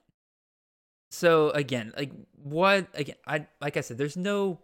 [1.12, 4.60] So again, like what again, I like I said, there's no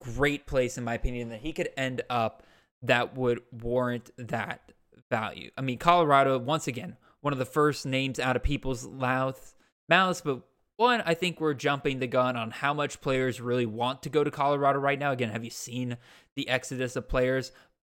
[0.00, 2.42] great place in my opinion that he could end up
[2.82, 4.72] that would warrant that
[5.10, 5.50] value.
[5.56, 9.54] I mean, Colorado once again, one of the first names out of people's mouths,
[9.88, 10.42] but
[10.76, 14.24] one, I think we're jumping the gun on how much players really want to go
[14.24, 15.12] to Colorado right now.
[15.12, 15.96] Again, have you seen
[16.34, 17.52] the exodus of players?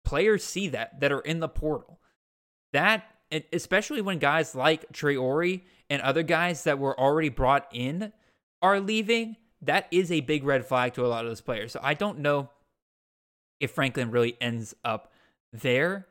[0.05, 2.01] Players see that that are in the portal.
[2.73, 3.05] That
[3.53, 8.13] especially when guys like Traore and other guys that were already brought in
[8.61, 11.73] are leaving, that is a big red flag to a lot of those players.
[11.73, 12.51] So I don't know
[13.63, 15.11] if Franklin really ends up
[15.53, 16.07] there.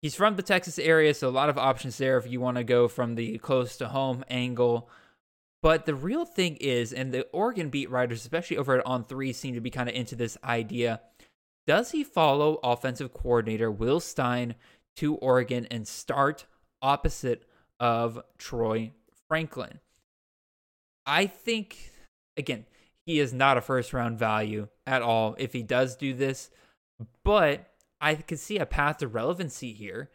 [0.00, 2.64] He's from the Texas area, so a lot of options there if you want to
[2.64, 4.88] go from the close to home angle.
[5.62, 9.32] But the real thing is, and the Oregon beat writers, especially over at On Three,
[9.32, 11.00] seem to be kind of into this idea.
[11.66, 14.54] Does he follow offensive coordinator Will Stein
[14.96, 16.46] to Oregon and start
[16.82, 17.44] opposite
[17.78, 18.92] of Troy
[19.28, 19.80] Franklin.
[21.06, 21.92] I think,
[22.36, 22.66] again,
[23.10, 26.48] he is not a first round value at all if he does do this,
[27.24, 30.10] but I could see a path to relevancy here.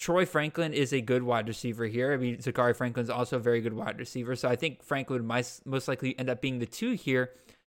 [0.00, 2.12] Troy Franklin is a good wide receiver here.
[2.12, 4.34] I mean, Zakhari Franklin's also a very good wide receiver.
[4.34, 7.30] So I think Franklin might most likely end up being the two here.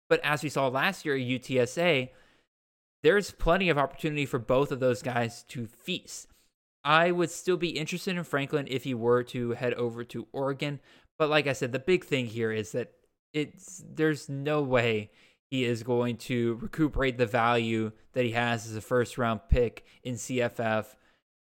[0.10, 2.10] But as we saw last year at UTSA,
[3.04, 6.28] there's plenty of opportunity for both of those guys to feast.
[6.84, 10.82] I would still be interested in Franklin if he were to head over to Oregon.
[11.18, 12.92] But like I said, the big thing here is that
[13.34, 15.12] it's there's no way
[15.50, 19.86] he is going to recuperate the value that he has as a first round pick
[20.04, 20.86] in CFF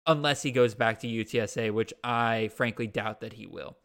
[0.05, 3.77] unless he goes back to UTSA, which I frankly doubt that he will.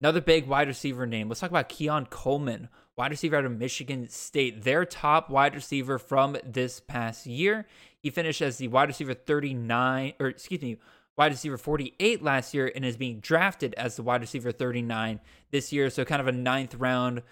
[0.00, 1.28] Another big wide receiver name.
[1.28, 5.98] Let's talk about Keon Coleman, wide receiver out of Michigan State, their top wide receiver
[5.98, 7.66] from this past year.
[8.00, 10.78] He finished as the wide receiver 39, or excuse me,
[11.18, 15.72] wide receiver 48 last year and is being drafted as the wide receiver 39 this
[15.72, 15.90] year.
[15.90, 17.22] So kind of a ninth round,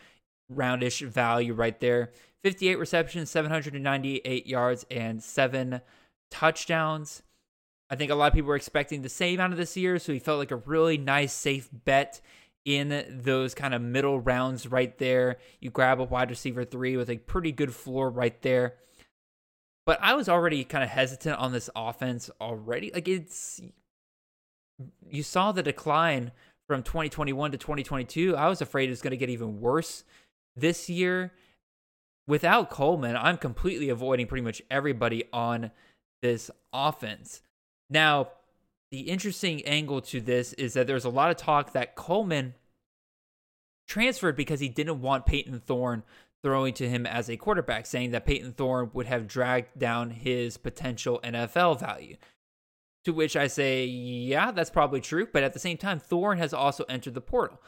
[0.53, 2.11] roundish value right there.
[2.43, 5.81] 58 receptions, 798 yards, and seven
[6.31, 7.23] touchdowns.
[7.89, 10.13] I think a lot of people were expecting the same out of this year, so
[10.13, 12.21] he felt like a really nice, safe bet
[12.65, 15.37] in those kind of middle rounds right there.
[15.61, 18.75] You grab a wide receiver three with a pretty good floor right there.
[19.87, 22.91] But I was already kind of hesitant on this offense already.
[22.93, 23.61] Like it's
[25.09, 26.33] you saw the decline
[26.67, 28.37] from 2021 to 2022.
[28.37, 30.05] I was afraid it was going to get even worse
[30.57, 31.33] this year.
[32.27, 35.71] Without Coleman, I'm completely avoiding pretty much everybody on
[36.23, 37.41] this offense.
[37.89, 38.31] Now,
[38.91, 42.55] the interesting angle to this is that there's a lot of talk that Coleman
[43.87, 46.03] transferred because he didn't want Payton Thorne
[46.47, 50.57] throwing to him as a quarterback, saying that Payton Thorne would have dragged down his
[50.57, 52.15] potential NFL value.
[53.05, 55.27] To which I say, yeah, that's probably true.
[55.33, 57.61] But at the same time, Thorne has also entered the portal.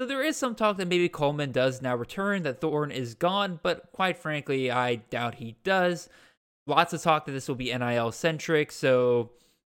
[0.00, 3.60] So there is some talk that maybe Coleman does now return, that Thorne is gone,
[3.62, 6.08] but quite frankly, I doubt he does.
[6.66, 9.30] Lots of talk that this will be NIL centric, so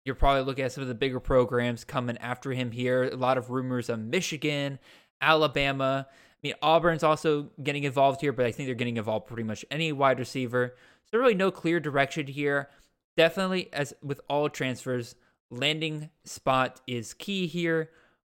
[0.05, 3.05] you're probably looking at some of the bigger programs coming after him here.
[3.05, 4.81] A lot of rumors of Michigan,
[5.21, 6.09] Alabama.
[6.43, 9.65] I mean, Auburn's also getting involved here, but I think they're getting involved pretty much
[9.71, 10.75] any wide receiver.
[11.11, 12.69] So really no clear direction here.
[13.17, 15.15] Definitely, as with all transfers,
[15.51, 17.91] landing spot is key here,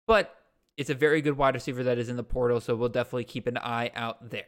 [0.07, 0.35] but
[0.77, 3.47] it's a very good wide receiver that is in the portal, so we'll definitely keep
[3.47, 4.47] an eye out there.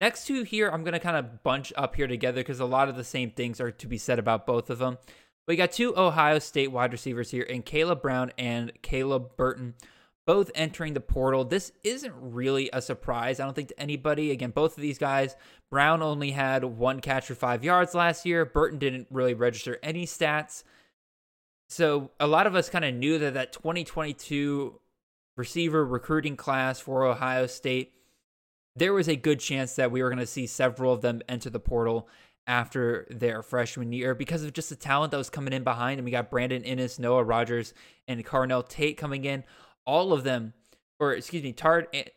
[0.00, 2.88] Next two here, I'm going to kind of bunch up here together because a lot
[2.88, 4.98] of the same things are to be said about both of them.
[5.46, 9.74] We got two Ohio State wide receivers here in Caleb Brown and Caleb Burton,
[10.28, 11.42] both entering the portal.
[11.42, 14.30] This isn't really a surprise, I don't think, to anybody.
[14.30, 15.34] Again, both of these guys,
[15.70, 18.44] Brown only had one catch for five yards last year.
[18.44, 20.64] Burton didn't really register any stats.
[21.70, 24.78] So a lot of us kind of knew that that 2022
[25.38, 27.94] receiver recruiting class for Ohio State,
[28.76, 31.48] there was a good chance that we were going to see several of them enter
[31.48, 32.06] the portal
[32.46, 35.98] after their freshman year because of just the talent that was coming in behind.
[35.98, 37.72] And we got Brandon Inniss, Noah Rogers,
[38.06, 39.42] and Carnell Tate coming in.
[39.88, 40.52] All of them,
[41.00, 42.08] or excuse me, Tart and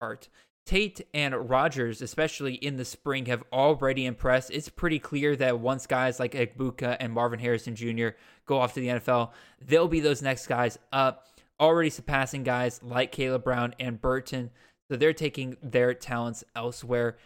[0.00, 0.28] Tart,
[0.64, 4.50] Tate and Rogers, especially in the spring, have already impressed.
[4.50, 8.10] It's pretty clear that once guys like Egbuka and Marvin Harrison Jr.
[8.46, 11.26] go off to the NFL, they'll be those next guys up,
[11.60, 14.50] already surpassing guys like Caleb Brown and Burton.
[14.90, 17.16] So they're taking their talents elsewhere.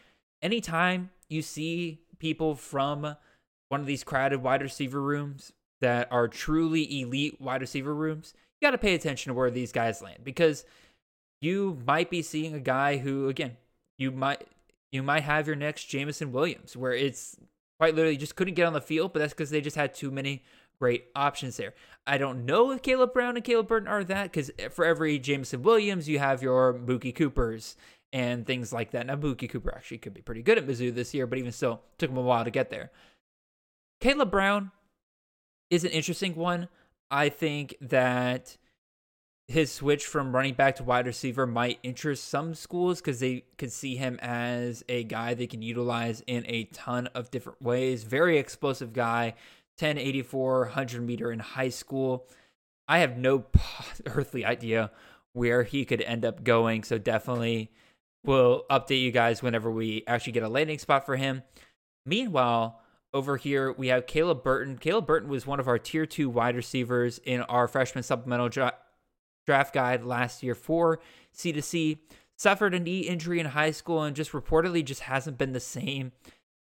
[0.43, 3.17] Anytime you see people from
[3.69, 8.67] one of these crowded wide receiver rooms that are truly elite wide receiver rooms, you
[8.67, 10.65] got to pay attention to where these guys land because–
[11.41, 13.57] you might be seeing a guy who, again,
[13.99, 14.47] you might
[14.93, 17.37] you might have your next Jameson Williams, where it's
[17.79, 20.11] quite literally just couldn't get on the field, but that's because they just had too
[20.11, 20.43] many
[20.81, 21.75] great options there.
[22.07, 25.63] I don't know if Caleb Brown and Caleb Burton are that, because for every Jameson
[25.63, 27.77] Williams, you have your Mookie Coopers
[28.13, 29.07] and things like that.
[29.07, 31.83] Now, Mookie Cooper actually could be pretty good at Mizzou this year, but even still,
[31.99, 32.91] took him a while to get there.
[34.01, 34.73] Caleb Brown
[35.71, 36.69] is an interesting one.
[37.11, 38.57] I think that
[39.49, 43.73] his switch from running back to wide receiver might interest some schools because they could
[43.73, 48.05] see him as a guy they can utilize in a ton of different ways.
[48.05, 49.35] Very explosive guy,
[49.79, 52.29] 1084, 100 meter in high school.
[52.87, 53.47] I have no
[54.07, 54.93] earthly idea
[55.33, 56.85] where he could end up going.
[56.85, 57.73] So definitely
[58.25, 61.43] we'll update you guys whenever we actually get a landing spot for him.
[62.07, 62.81] Meanwhile,
[63.13, 64.79] over here we have Caleb Burton.
[64.79, 68.49] Caleb Burton was one of our tier two wide receivers in our freshman supplemental
[69.47, 71.01] draft guide last year for
[71.37, 71.99] C2C.
[72.37, 76.13] Suffered a knee injury in high school and just reportedly just hasn't been the same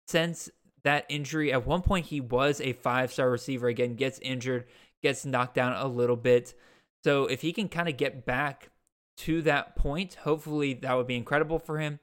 [0.06, 0.50] since
[0.82, 1.52] that injury.
[1.52, 3.68] At one point, he was a five star receiver.
[3.68, 4.64] Again, gets injured,
[5.02, 6.54] gets knocked down a little bit.
[7.04, 8.70] So if he can kind of get back
[9.18, 12.00] to that point, hopefully that would be incredible for him.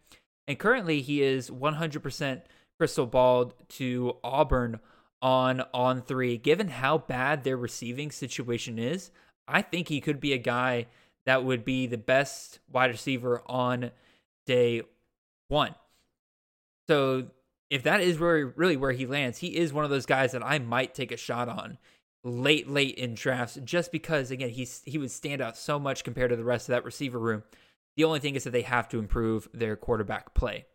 [0.48, 2.42] And currently, he is 100%
[2.78, 4.80] crystal balled to Auburn
[5.22, 6.38] on on three.
[6.38, 9.12] Given how bad their receiving situation is,
[9.48, 10.88] I think he could be a guy
[11.26, 13.92] that would be the best wide receiver on
[14.46, 14.82] day
[15.48, 15.76] one.
[16.88, 17.28] So
[17.70, 20.46] if that is where really where he lands, he is one of those guys that
[20.46, 21.78] I might take a shot on
[22.24, 26.30] late, late in drafts, just because again he's he would stand out so much compared
[26.30, 27.44] to the rest of that receiver room.
[27.98, 30.66] The only thing is that they have to improve their quarterback play.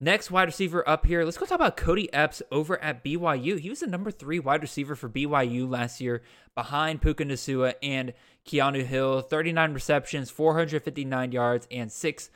[0.00, 3.58] Next wide receiver up here, let's go talk about Cody Epps over at BYU.
[3.58, 6.22] He was the number three wide receiver for BYU last year,
[6.54, 8.12] behind Puka Nacua and
[8.46, 9.22] Keanu Hill.
[9.22, 12.30] 39 receptions, 459 yards, and six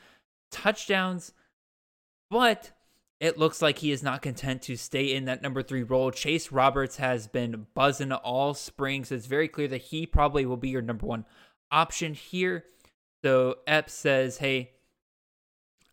[0.51, 1.33] touchdowns.
[2.31, 2.73] But
[3.21, 6.11] it looks like he is not content to stay in that number three role.
[6.11, 10.57] Chase Roberts has been buzzing all spring, so it's very clear that he probably will
[10.57, 11.27] be your number one
[11.71, 12.65] option here.
[13.25, 14.73] So Epps says, hey,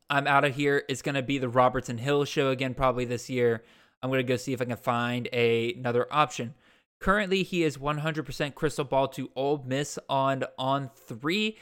[0.10, 0.84] I'm out of here.
[0.90, 3.64] It's going to be the Robertson Hill show again, probably this year.
[4.02, 6.56] I'm going to go see if I can find a, another option.
[7.00, 11.58] Currently, he is 100% crystal ball to Ole Miss on on three.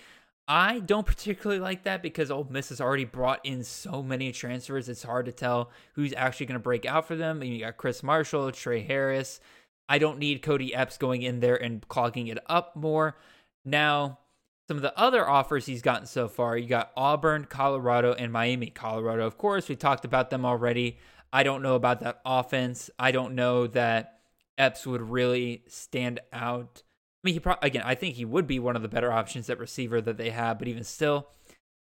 [0.47, 4.87] I don't particularly like that because Ole Miss has already brought in so many transfers.
[4.87, 7.39] It's hard to tell who's actually going to break out for them.
[7.39, 9.41] Mean, you got Chris Marshall, Tre Harris.
[9.89, 13.17] I don't need Cody Epps going in there and clogging it up more.
[13.65, 14.19] Now,
[14.67, 18.67] some of the other offers he's gotten so far, you got Auburn, Colorado, and Miami.
[18.69, 20.97] Colorado, of course, we talked about them already.
[21.31, 22.89] I don't know about that offense.
[22.99, 24.19] I don't know that
[24.57, 26.83] Epps would really stand out.
[26.83, 29.49] I mean, he pro- again, I think he would be one of the better options
[29.49, 31.27] at receiver that they have, but even still,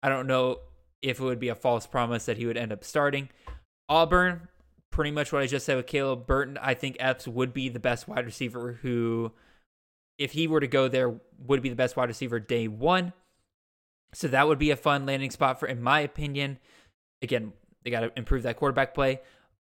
[0.04, 0.60] I don't know
[1.02, 3.30] if it would be a false promise that he would end up starting.
[3.90, 4.48] Auburn,
[4.92, 6.58] pretty much what I just said with Caleb Burton.
[6.60, 9.32] I think Epps would be the best wide receiver who,
[10.18, 11.14] if he were to go there,
[11.46, 13.14] would be the best wide receiver day one.
[14.14, 16.60] So that would be a fun landing spot for, in my opinion.
[17.22, 17.54] Again,
[17.84, 19.20] they got to improve that quarterback play.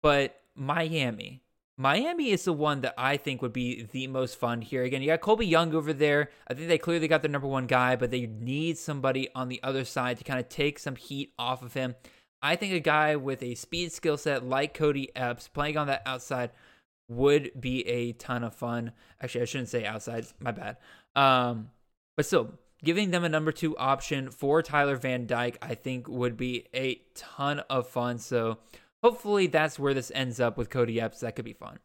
[0.03, 1.41] But Miami,
[1.75, 4.83] Miami is the one that I think would be the most fun here.
[4.83, 6.29] Again, you got Colbie Young over there.
[6.47, 9.61] I think they clearly got their number one guy, but they need somebody on the
[9.63, 11.95] other side to kind of take some heat off of him.
[12.41, 16.03] I think a guy with a speed skill set like Cody Epps playing on that
[16.05, 16.51] outside
[17.07, 18.91] would be a ton of fun.
[19.21, 20.25] Actually, I shouldn't say outside.
[20.39, 20.77] My bad.
[21.15, 21.71] Um,
[22.15, 22.53] but still,
[22.83, 27.01] giving them a number two option for Tyler Van Dyke, I think would be a
[27.15, 28.17] ton of fun.
[28.19, 28.59] So
[29.03, 31.21] hopefully that's where this ends up with Cody Epps.
[31.21, 31.79] That could be fun.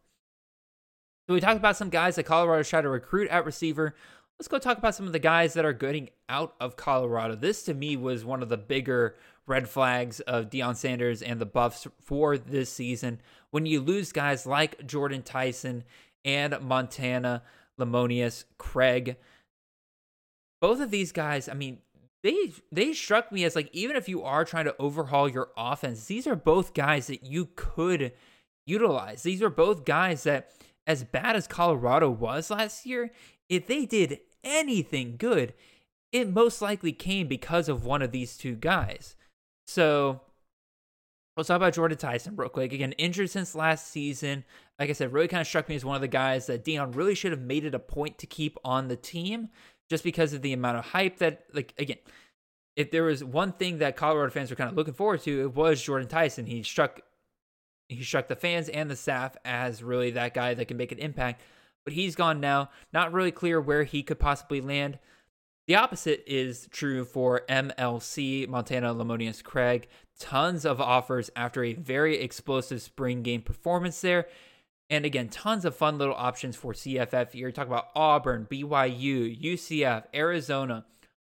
[1.28, 3.94] So we talked about some guys that Colorado tried to recruit at receiver.
[4.42, 7.36] Let's go talk about some of the guys that are getting out of Colorado.
[7.36, 9.14] This to me was one of the bigger
[9.46, 13.20] red flags of Deion Sanders and the Buffs for this season.
[13.52, 15.84] When you lose guys like Jordyn Tyson
[16.24, 17.44] and Montana,
[17.78, 19.14] Lemonious, Craig,
[20.60, 21.78] both of these guys, I mean,
[22.24, 26.06] they they struck me as like even if you are trying to overhaul your offense,
[26.06, 28.10] these are both guys that you could
[28.66, 29.22] utilize.
[29.22, 30.50] These are both guys that
[30.84, 33.12] as bad as Colorado was last year,
[33.48, 35.54] if they did anything good,
[36.12, 39.16] it most likely came because of one of these two guys.
[39.66, 40.20] So
[41.36, 42.72] let's talk about Jordyn Tyson real quick.
[42.72, 44.44] Again, injured since last season.
[44.78, 46.94] Like I said, really kind of struck me as one of the guys that Deion
[46.94, 49.48] really should have made it a point to keep on the team
[49.88, 51.98] just because of the amount of hype that, like, again,
[52.76, 55.54] if there was one thing that Colorado fans were kind of looking forward to, it
[55.54, 56.46] was Jordyn Tyson.
[56.46, 57.00] He struck,
[57.88, 60.98] he struck the fans and the staff as really that guy that can make an
[60.98, 61.42] impact.
[61.84, 62.70] But he's gone now.
[62.92, 64.98] Not really clear where he could possibly land.
[65.66, 69.88] The opposite is true for MLC, Montana Lemonious Craig.
[70.18, 74.26] Tons of offers after a very explosive spring game performance there.
[74.90, 77.50] And again, tons of fun little options for CFF here.
[77.50, 80.84] Talk about Auburn, BYU, UCF, Arizona,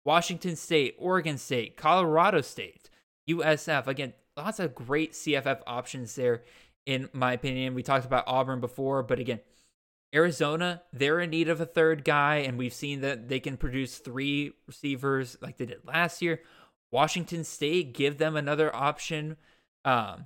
[0.04, 2.88] Washington State, Oregon State, Colorado State,
[3.28, 3.86] USF.
[3.86, 6.42] Again, lots of great CFF options there,
[6.86, 7.74] in my opinion.
[7.74, 9.40] We talked about Auburn before, but again,
[10.14, 13.98] Arizona, they're in need of a third guy, and we've seen that they can produce
[13.98, 16.40] three receivers like they did last year.
[16.90, 19.36] Washington State, give them another option.
[19.84, 20.24] Um,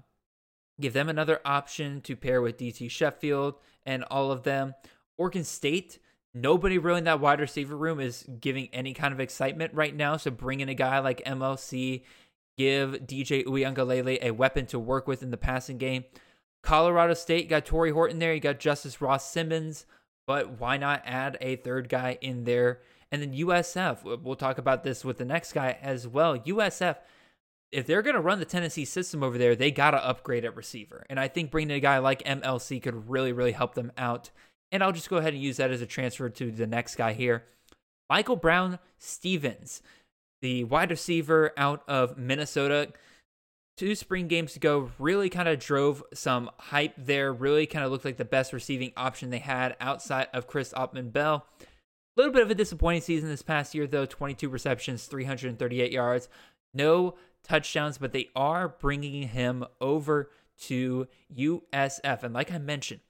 [0.81, 4.75] give them another option to pair with DT Sheffield and all of them.
[5.19, 5.99] Oregon State,
[6.33, 10.17] nobody really in that wide receiver room is giving any kind of excitement right now.
[10.17, 12.03] So bring in a guy like MLC,
[12.57, 16.05] give DJ Uiagalelei a weapon to work with in the passing game.
[16.65, 18.35] Colorado State got Tory Horton there.
[18.35, 19.87] You got Justus Ross Simmons,
[20.27, 22.81] but why not add a third guy in there?
[23.13, 26.39] And then USF, we'll talk about this with the next guy as well.
[26.39, 26.97] USF,
[27.71, 30.57] if they're going to run the Tennessee system over there, they got to upgrade at
[30.57, 31.05] receiver.
[31.09, 34.31] And I think bringing a guy like MLC could really, really help them out.
[34.73, 37.13] And I'll just go ahead and use that as a transfer to the next guy
[37.13, 37.45] here.
[38.11, 39.83] Michael Brown Stevens,
[40.43, 42.93] the wide receiver out of Minnesota.
[43.77, 47.33] Two spring games ago, really kind of drove some hype there.
[47.33, 51.45] Really kind of looked like the best receiving option they had outside of Chris Autman-Bell.
[51.61, 51.65] A
[52.17, 56.29] little bit of a disappointing season this past year, though 22 receptions, 338 yards.
[56.73, 62.23] No touchdowns, but they are bringing him over to USF.
[62.23, 63.01] And like I mentioned,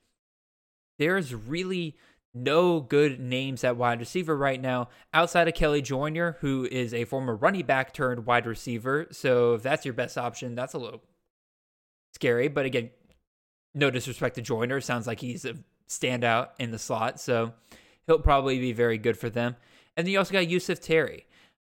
[0.98, 1.96] there's really
[2.34, 7.04] no good names at wide receiver right now outside of Kelley Joiner, who is a
[7.04, 9.06] former running back turned wide receiver.
[9.12, 11.02] So if that's your best option, that's a little
[12.12, 12.48] scary.
[12.48, 12.90] But again,
[13.74, 14.80] no disrespect to Joyner.
[14.80, 15.54] Sounds like he's a
[15.88, 17.20] standout in the slot.
[17.20, 17.54] So
[18.06, 19.56] he'll probably be very good for them.
[19.96, 21.26] And then you also got Yusuf Terry.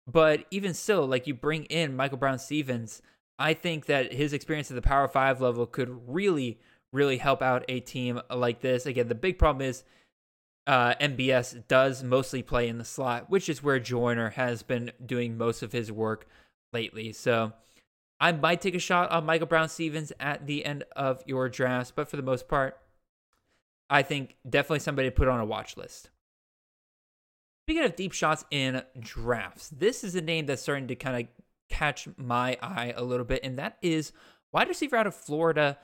[0.07, 3.01] But even still, like you bring in Michael Brown Stevens,
[3.39, 6.59] I think that his experience at the Power Five level could really,
[6.93, 8.85] really help out a team like this.
[8.87, 9.85] Again, the big problem is
[10.71, 15.37] uh, MBS does mostly play in the slot, which is where Joiner has been doing
[15.37, 16.29] most of his work
[16.73, 17.13] lately.
[17.13, 17.53] So
[18.21, 21.91] I might take a shot on Michael Brown Stevens at the end of your drafts,
[21.91, 22.79] but for the most part,
[23.91, 26.11] I think definitely somebody to put on a watch list.
[27.65, 31.29] Speaking of deep shots in drafts, this is a name that's starting to kind of
[31.69, 34.13] catch my eye a little bit, and that is
[34.53, 35.79] wide receiver out of Florida,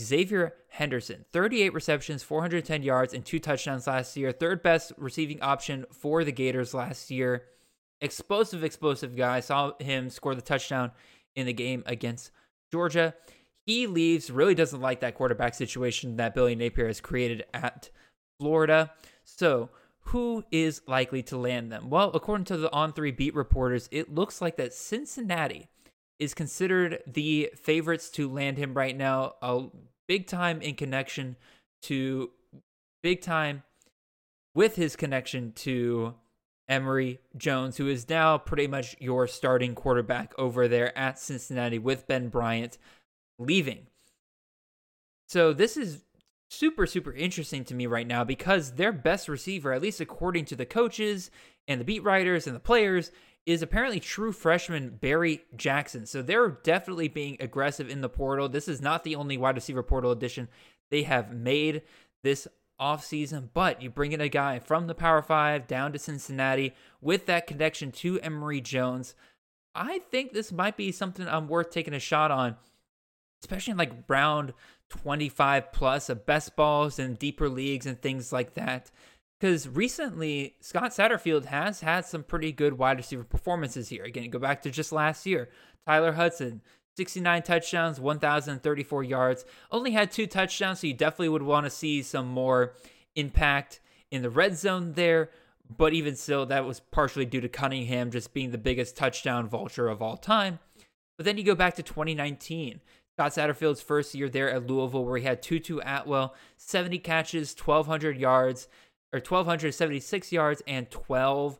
[0.00, 1.24] Xavier Henderson.
[1.32, 4.32] 38 receptions, 410 yards, and two touchdowns last year.
[4.32, 7.44] Third best receiving option for the Gators last year.
[8.00, 9.40] Explosive, explosive guy.
[9.40, 10.92] Saw him score the touchdown
[11.36, 12.30] in the game against
[12.72, 13.14] Georgia.
[13.66, 17.90] He leaves, really doesn't like that quarterback situation that Billy Napier has created at
[18.38, 18.90] Florida.
[19.24, 19.70] So,
[20.08, 21.88] who is likely to land them?
[21.88, 25.68] Well, according to the On 3 beat reporters, it looks like that Cincinnati
[26.18, 29.34] is considered the favorites to land him right now.
[29.42, 29.66] A
[30.06, 31.36] big time in connection
[31.82, 32.30] to
[33.02, 33.62] big time
[34.54, 36.14] with his connection to
[36.68, 42.06] Emory Jones, who is now pretty much your starting quarterback over there at Cincinnati with
[42.06, 42.78] Ben Bryant
[43.38, 43.86] leaving.
[45.28, 46.04] So this is
[46.50, 50.56] super, super interesting to me right now because their best receiver, at least according to
[50.56, 51.30] the coaches
[51.66, 53.10] and the beat writers and the players,
[53.46, 56.06] is apparently true freshman Barry Jackson.
[56.06, 58.48] So they're definitely being aggressive in the portal.
[58.48, 60.48] This is not the only wide receiver portal addition
[60.90, 61.82] they have made
[62.22, 62.48] this
[62.80, 67.26] offseason, but you bring in a guy from the Power Five down to Cincinnati with
[67.26, 69.14] that connection to Emory Jones.
[69.74, 72.56] I think this might be something I'm worth taking a shot on,
[73.42, 74.54] especially in like round
[74.90, 78.90] 25 plus of best balls and deeper leagues and things like that.
[79.40, 84.04] Because recently, Scott Satterfield has had some pretty good wide receiver performances here.
[84.04, 85.48] Again, go back to just last year.
[85.86, 86.62] Tyler Hudson,
[86.96, 89.44] 69 touchdowns, 1,034 yards.
[89.70, 92.74] Only had two touchdowns, so you definitely would want to see some more
[93.16, 93.80] impact
[94.10, 95.30] in the red zone there.
[95.76, 99.88] But even still, that was partially due to Cunningham just being the biggest touchdown vulture
[99.88, 100.58] of all time.
[101.16, 102.80] But then you go back to 2019.
[103.16, 108.18] Scott Satterfield's first year there at Louisville, where he had Tutu Atwell, 70 catches, 1,200
[108.18, 108.68] yards,
[109.14, 111.58] or 1,276 yards, and 12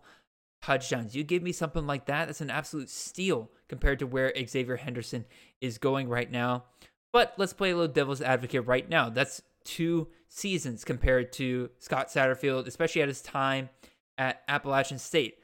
[0.62, 1.14] touchdowns.
[1.14, 5.24] You give me something like that, that's an absolute steal compared to where Xavier Henderson
[5.60, 6.64] is going right now.
[7.12, 9.08] But let's play a little devil's advocate right now.
[9.08, 13.70] That's two seasons compared to Scott Satterfield, especially at his time
[14.18, 15.38] at Appalachian State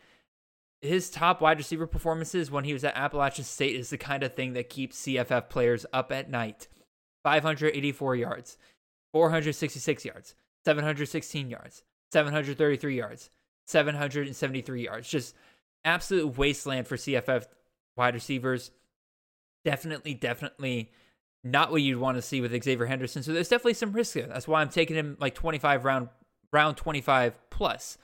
[0.80, 4.34] his top wide receiver performances when he was at Appalachian State is the kind of
[4.34, 6.68] thing that keeps CFF players up at night.
[7.22, 8.56] 584 yards,
[9.12, 10.34] 466 yards,
[10.64, 11.82] 716 yards,
[12.12, 13.30] 733 yards,
[13.66, 15.08] 773 yards.
[15.08, 15.34] Just
[15.84, 17.46] absolute wasteland for CFF
[17.96, 18.70] wide receivers.
[19.64, 20.90] Definitely, definitely
[21.44, 23.22] not what you'd want to see with Xavier Henderson.
[23.22, 24.26] So there's definitely some risk there.
[24.26, 26.08] That's why I'm taking him like 25 round
[26.52, 27.98] round 25 plus.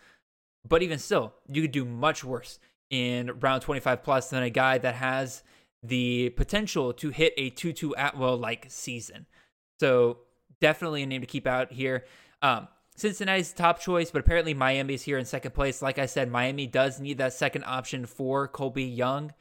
[0.68, 2.58] But even still, you could do much worse
[2.90, 5.42] in round 25 plus than a guy that has
[5.82, 9.26] the potential to hit a Tutu Atwell like season.
[9.80, 10.18] So
[10.60, 12.04] definitely a name to keep out here.
[12.42, 15.82] Um, Cincinnati's top choice, but apparently Miami's here in second place.
[15.82, 19.34] Like I said, Miami does need that second option for Colbie Young,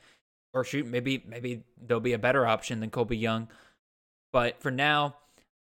[0.54, 3.48] or shoot, maybe maybe there'll be a better option than Colbie Young.
[4.34, 5.16] But for now,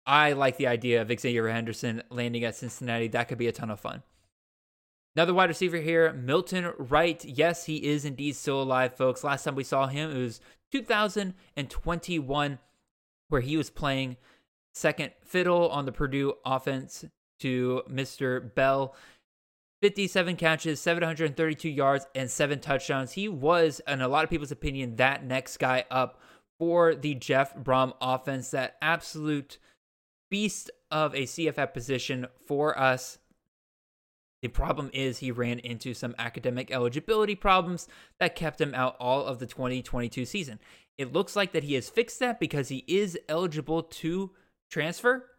[0.06, 3.08] I like the idea of Xavier Henderson landing at Cincinnati.
[3.08, 4.02] That could be a ton of fun.
[5.14, 7.22] Another wide receiver here, Milton Wright.
[7.24, 9.24] Yes, he is indeed still alive, folks.
[9.24, 10.40] Last time we saw him, it was
[10.72, 12.58] 2021,
[13.28, 14.16] where he was playing
[14.72, 17.04] second fiddle on the Purdue offense
[17.40, 18.54] to Mr.
[18.54, 18.94] Bell.
[19.82, 23.12] 57 catches, 732 yards, and seven touchdowns.
[23.12, 26.20] He was, in a lot of people's opinion, that next guy up
[26.58, 28.50] for the Jeff Brohm offense.
[28.50, 29.58] That absolute
[30.30, 33.18] beast of a CFF position for us
[34.42, 37.88] the problem is he ran into some academic eligibility problems
[38.20, 40.60] that kept him out all of the 2022 season.
[40.98, 44.30] It looks like that he has fixed that because he is eligible to
[44.70, 45.30] transfer.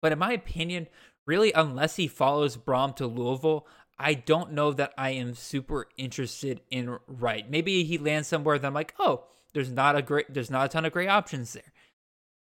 [0.00, 0.86] But in my opinion,
[1.26, 3.66] really, unless he follows Brohm to Louisville,
[3.98, 7.48] I don't know that I am super interested in Wright.
[7.48, 10.68] Maybe he lands somewhere that I'm like, oh, there's not a great, there's not a
[10.68, 11.72] ton of great options there.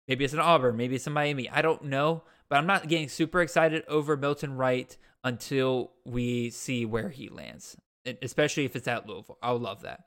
[0.07, 1.49] Maybe it's an Auburn, maybe it's in Miami.
[1.49, 6.85] I don't know, but I'm not getting super excited over Milton Wright until we see
[6.85, 7.77] where he lands,
[8.21, 9.37] especially if it's at Louisville.
[9.41, 10.05] I'll love that.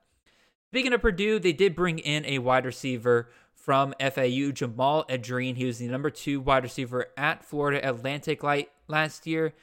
[0.72, 3.28] Speaking of Purdue, they did bring in a wide receiver
[3.64, 5.56] from FAU, Jamal Edrine.
[5.56, 9.54] He was the number two wide receiver at Florida Atlantic Light last year.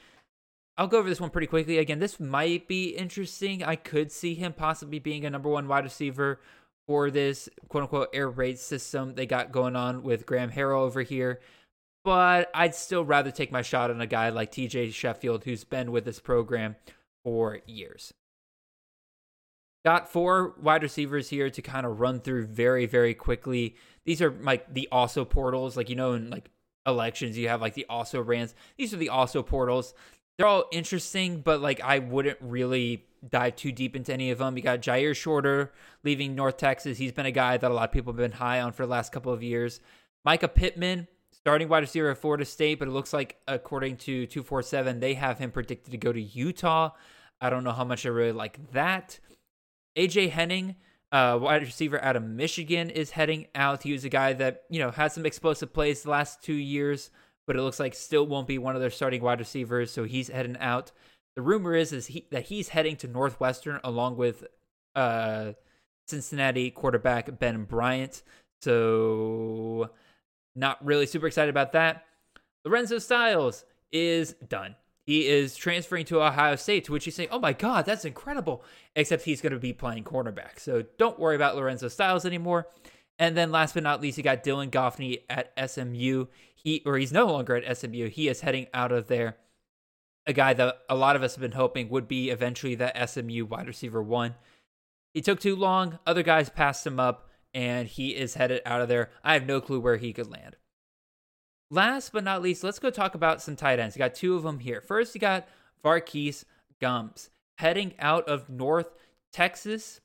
[0.78, 1.78] I'll go over this one pretty quickly.
[1.78, 3.62] Again, this might be interesting.
[3.62, 6.40] I could see him possibly being a number one wide receiver
[6.86, 11.02] for this quote unquote air raid system they got going on with Graham Harrell over
[11.02, 11.40] here
[12.04, 15.92] but I'd still rather take my shot on a guy like TJ Sheffield, who's been
[15.92, 16.76] with this program
[17.24, 18.14] for years.
[19.84, 23.76] Got four wide receivers here to kind of run through very, very quickly.
[24.04, 26.50] These are like the also portals, like you know, in like
[26.86, 28.54] elections, you have like the also rans.
[28.76, 29.94] These are the also portals.
[30.36, 34.56] they're all interesting, but like I wouldn't really dive too deep into any of them.
[34.56, 35.72] You got Jyaire Shorter
[36.04, 36.98] leaving North Texas.
[36.98, 38.90] He's been a guy that a lot of people have been high on for the
[38.90, 39.80] last couple of years.
[40.26, 45.00] Mycah Pittman, starting wide receiver at Florida State, but it looks like according to 247,
[45.00, 46.90] they have him predicted to go to Utah.
[47.40, 49.18] I don't know how much I really like that.
[49.96, 50.76] AJ Henning,
[51.12, 53.82] uh, wide receiver out of Michigan, is heading out.
[53.82, 57.10] He was a guy that, you know, had some explosive plays the last two years,
[57.46, 60.28] but it looks like still won't be one of their starting wide receivers, so he's
[60.28, 60.92] heading out.
[61.36, 64.44] The rumor is is he, that he's heading to Northwestern along with
[64.94, 65.52] uh,
[66.08, 68.22] Cincinnati quarterback Ben Bryant.
[68.62, 69.90] So
[70.54, 72.04] not really super excited about that.
[72.64, 74.74] Lorenzo Styles is done.
[75.10, 78.62] He is transferring to Ohio State, to which you say, oh my God, that's incredible.
[78.94, 80.60] Except he's going to be playing cornerback.
[80.60, 82.68] So don't worry about Lorenzo Styles anymore.
[83.18, 86.26] And then last but not least, you got Dylan Goffney at SMU.
[86.54, 88.08] He or he's no longer at SMU.
[88.08, 89.36] He is heading out of there.
[90.28, 93.46] A guy that a lot of us have been hoping would be eventually that SMU
[93.46, 94.36] wide receiver one.
[95.12, 95.98] He took too long.
[96.06, 99.10] Other guys passed him up, and he is headed out of there.
[99.24, 100.54] I have no clue where he could land.
[101.70, 103.94] Last but not least, let's go talk about some tight ends.
[103.94, 104.80] You got two of them here.
[104.80, 105.46] First, you got
[105.84, 106.44] Var'Keyes
[106.82, 108.88] Gumms heading out of North
[109.32, 110.00] Texas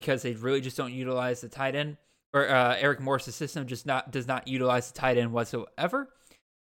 [0.00, 1.98] because they really just don't utilize the tight end
[2.34, 6.10] or uh, Eric Morris's system just not does not utilize the tight end whatsoever.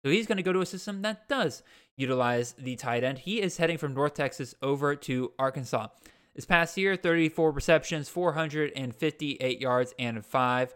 [0.03, 1.63] So he's going to go to a system that does
[1.95, 3.19] utilize the tight end.
[3.19, 5.87] He is heading from North Texas over to Arkansas.
[6.35, 10.73] This past year, 34 receptions, 458 yards, and five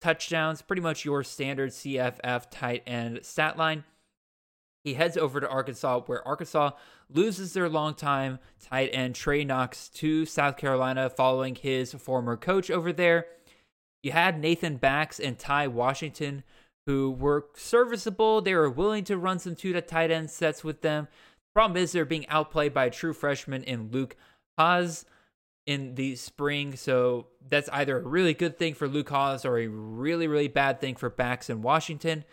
[0.00, 0.62] touchdowns.
[0.62, 3.84] Pretty much your standard CFF tight end stat line.
[4.84, 6.70] He heads over to Arkansas, where Arkansas
[7.10, 12.92] loses their longtime tight end Trey Knox to South Carolina following his former coach over
[12.92, 13.26] there.
[14.02, 16.44] You had Nathan Bax and Ty Washington,
[16.86, 18.40] who were serviceable.
[18.40, 21.08] They were willing to run some two to tight end sets with them.
[21.54, 24.16] Problem is, they're being outplayed by a true freshman in Luke
[24.56, 25.04] Hasz
[25.68, 26.74] in the spring.
[26.76, 30.80] So that's either a really good thing for Luke Hasz or a really, really bad
[30.80, 32.24] thing for Bax in Washington.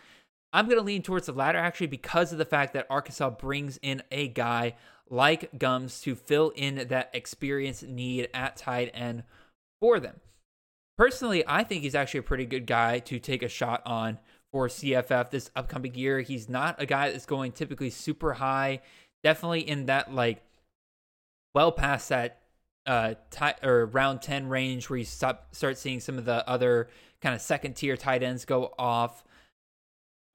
[0.54, 3.78] I'm going to lean towards the latter actually because of the fact that Arkansas brings
[3.82, 4.74] in a guy
[5.10, 9.22] like Gumms to fill in that experience need at tight end
[9.82, 10.20] for them.
[10.96, 14.18] Personally, I think he's actually a pretty good guy to take a shot on
[14.50, 16.20] for CFF this upcoming year.
[16.20, 18.80] He's not a guy that's going typically super high,
[19.22, 20.42] definitely in that like
[21.54, 22.40] well past that
[22.86, 26.88] uh tie, or round 10 range where you stop start seeing some of the other
[27.20, 29.24] kind of second tier tight ends go off.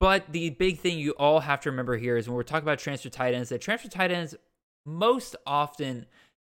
[0.00, 2.80] But the big thing you all have to remember here is when we're talking about
[2.80, 4.34] transfer tight ends, that transfer tight ends
[4.84, 6.06] most often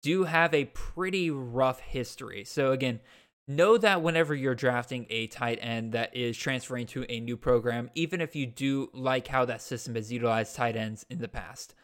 [0.02, 2.44] do have a pretty rough history.
[2.46, 3.00] So again,
[3.48, 7.89] know that whenever you're drafting a tight end that is transferring to a new program,
[7.96, 11.76] even if you do like how that system has utilized tight ends in the past.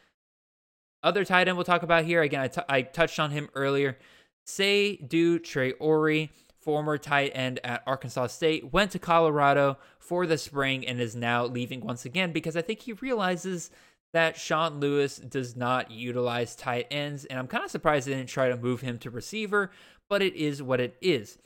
[1.02, 3.98] Other tight end we'll talk about here, again, I, t- I touched on him earlier.
[4.46, 6.30] Seydou Traore,
[6.60, 11.46] former tight end at Arkansas State, went to Colorado for the spring and is now
[11.46, 13.70] leaving once again because I think he realizes
[14.12, 17.26] that Sean Lewis does not utilize tight ends.
[17.26, 19.72] And I'm kind of surprised they didn't try to move him to receiver,
[20.10, 21.38] but it is what it is.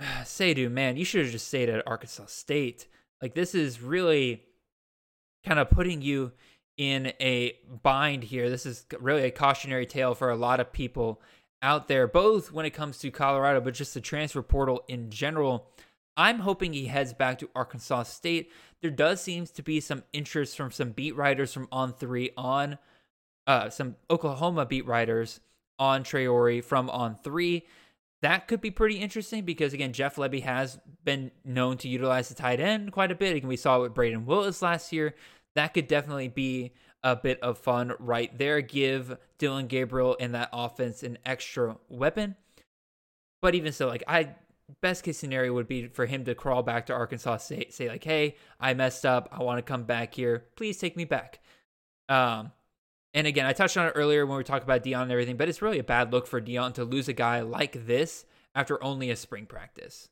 [0.02, 2.86] Seydou, man, you should have just stayed at Arkansas State.
[3.20, 4.44] Like, this is really
[5.44, 6.32] kind of putting you
[6.78, 8.48] in a bind here.
[8.48, 11.20] This is really a cautionary tale for a lot of people
[11.60, 15.66] out there, both when it comes to Colorado, but just the transfer portal in general.
[16.16, 18.50] I'm hoping he heads back to Arkansas State.
[18.80, 22.78] There does seems to be some interest from some beat writers from On Three on
[23.46, 25.40] uh, some Oklahoma beat writers
[25.78, 27.66] on Traore from On Three.
[28.20, 32.34] That could be pretty interesting because again, Jeff Lebby has been known to utilize the
[32.34, 33.36] tight end quite a bit.
[33.36, 35.14] Again, we saw it with Brayden Willis last year
[35.58, 38.60] that could definitely be a bit of fun right there.
[38.60, 42.36] Give Dillon Gabriel in that offense an extra weapon.
[43.42, 44.34] But even so, like I
[44.80, 48.04] best case scenario would be for him to crawl back to Arkansas State, say like,
[48.04, 49.28] "Hey, I messed up.
[49.32, 50.44] I want to come back here.
[50.56, 51.40] Please take me back."
[52.08, 52.52] Um,
[53.14, 55.48] and again, I touched on it earlier when we talked about Deion and everything, but
[55.48, 59.10] it's really a bad look for Deion to lose a guy like this after only
[59.10, 60.08] a spring practice.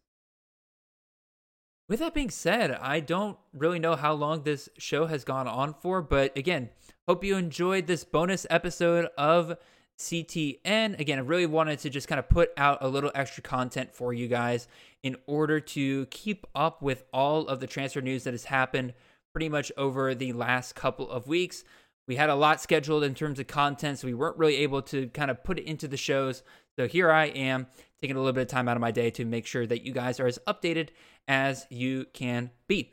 [1.89, 5.73] With that being said, I don't really know how long this show has gone on
[5.73, 6.71] for, but again,
[7.07, 9.57] hope you enjoyed this bonus episode of
[9.97, 10.99] CTN.
[10.99, 14.13] Again, I really wanted to just kind of put out a little extra content for
[14.13, 14.67] you guys
[15.05, 18.93] in order to keep up with all of the transfer news that has happened
[19.33, 21.63] pretty much over the last couple of weeks.
[22.09, 25.07] We had a lot scheduled in terms of content, so we weren't really able to
[25.09, 26.43] kind of put it into the shows.
[26.77, 27.69] So here I am
[28.01, 29.93] taking a little bit of time out of my day to make sure that you
[29.93, 30.89] guys are as updated
[31.29, 32.93] as you can be.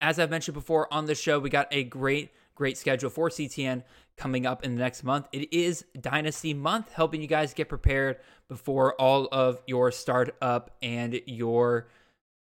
[0.00, 3.82] As I've mentioned before on the show, we got a great great schedule for CTN
[4.16, 5.26] coming up in the next month.
[5.32, 8.18] It is Dynasty month, helping you guys get prepared
[8.48, 11.88] before all of your startup and your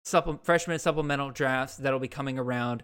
[0.03, 2.84] supple- freshman supplemental drafts that'll be coming around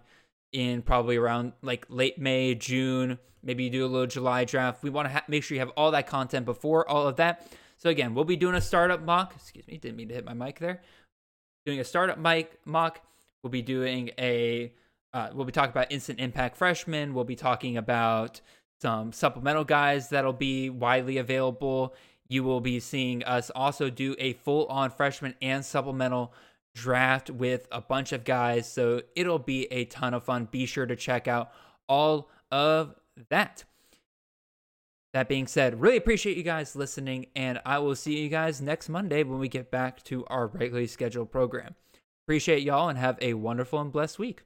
[0.52, 3.18] in probably around like late May, June.
[3.42, 4.82] Maybe you do a little July draft.
[4.82, 7.46] We want to ha- make sure you have all that content before all of that.
[7.78, 9.34] So again, we'll be doing a startup mock.
[9.36, 10.80] Excuse me, didn't mean to hit my mic there.
[11.66, 13.00] Doing a startup mic mock.
[13.42, 14.72] We'll be doing a.
[15.12, 17.12] Uh, we'll be talking about instant impact freshmen.
[17.12, 18.40] We'll be talking about
[18.80, 21.92] some supplemental guys that'll be widely available.
[22.28, 26.32] You will be seeing us also do a full on freshman and supplemental
[26.72, 28.70] draft with a bunch of guys.
[28.70, 30.46] So it'll be a ton of fun.
[30.48, 31.50] Be sure to check out
[31.88, 32.94] all of
[33.28, 33.64] that.
[35.16, 38.90] That being said, really appreciate you guys listening, and I will see you guys next
[38.90, 41.74] Monday when we get back to our regularly scheduled program.
[42.26, 44.42] Appreciate y'all and have a wonderful and blessed week.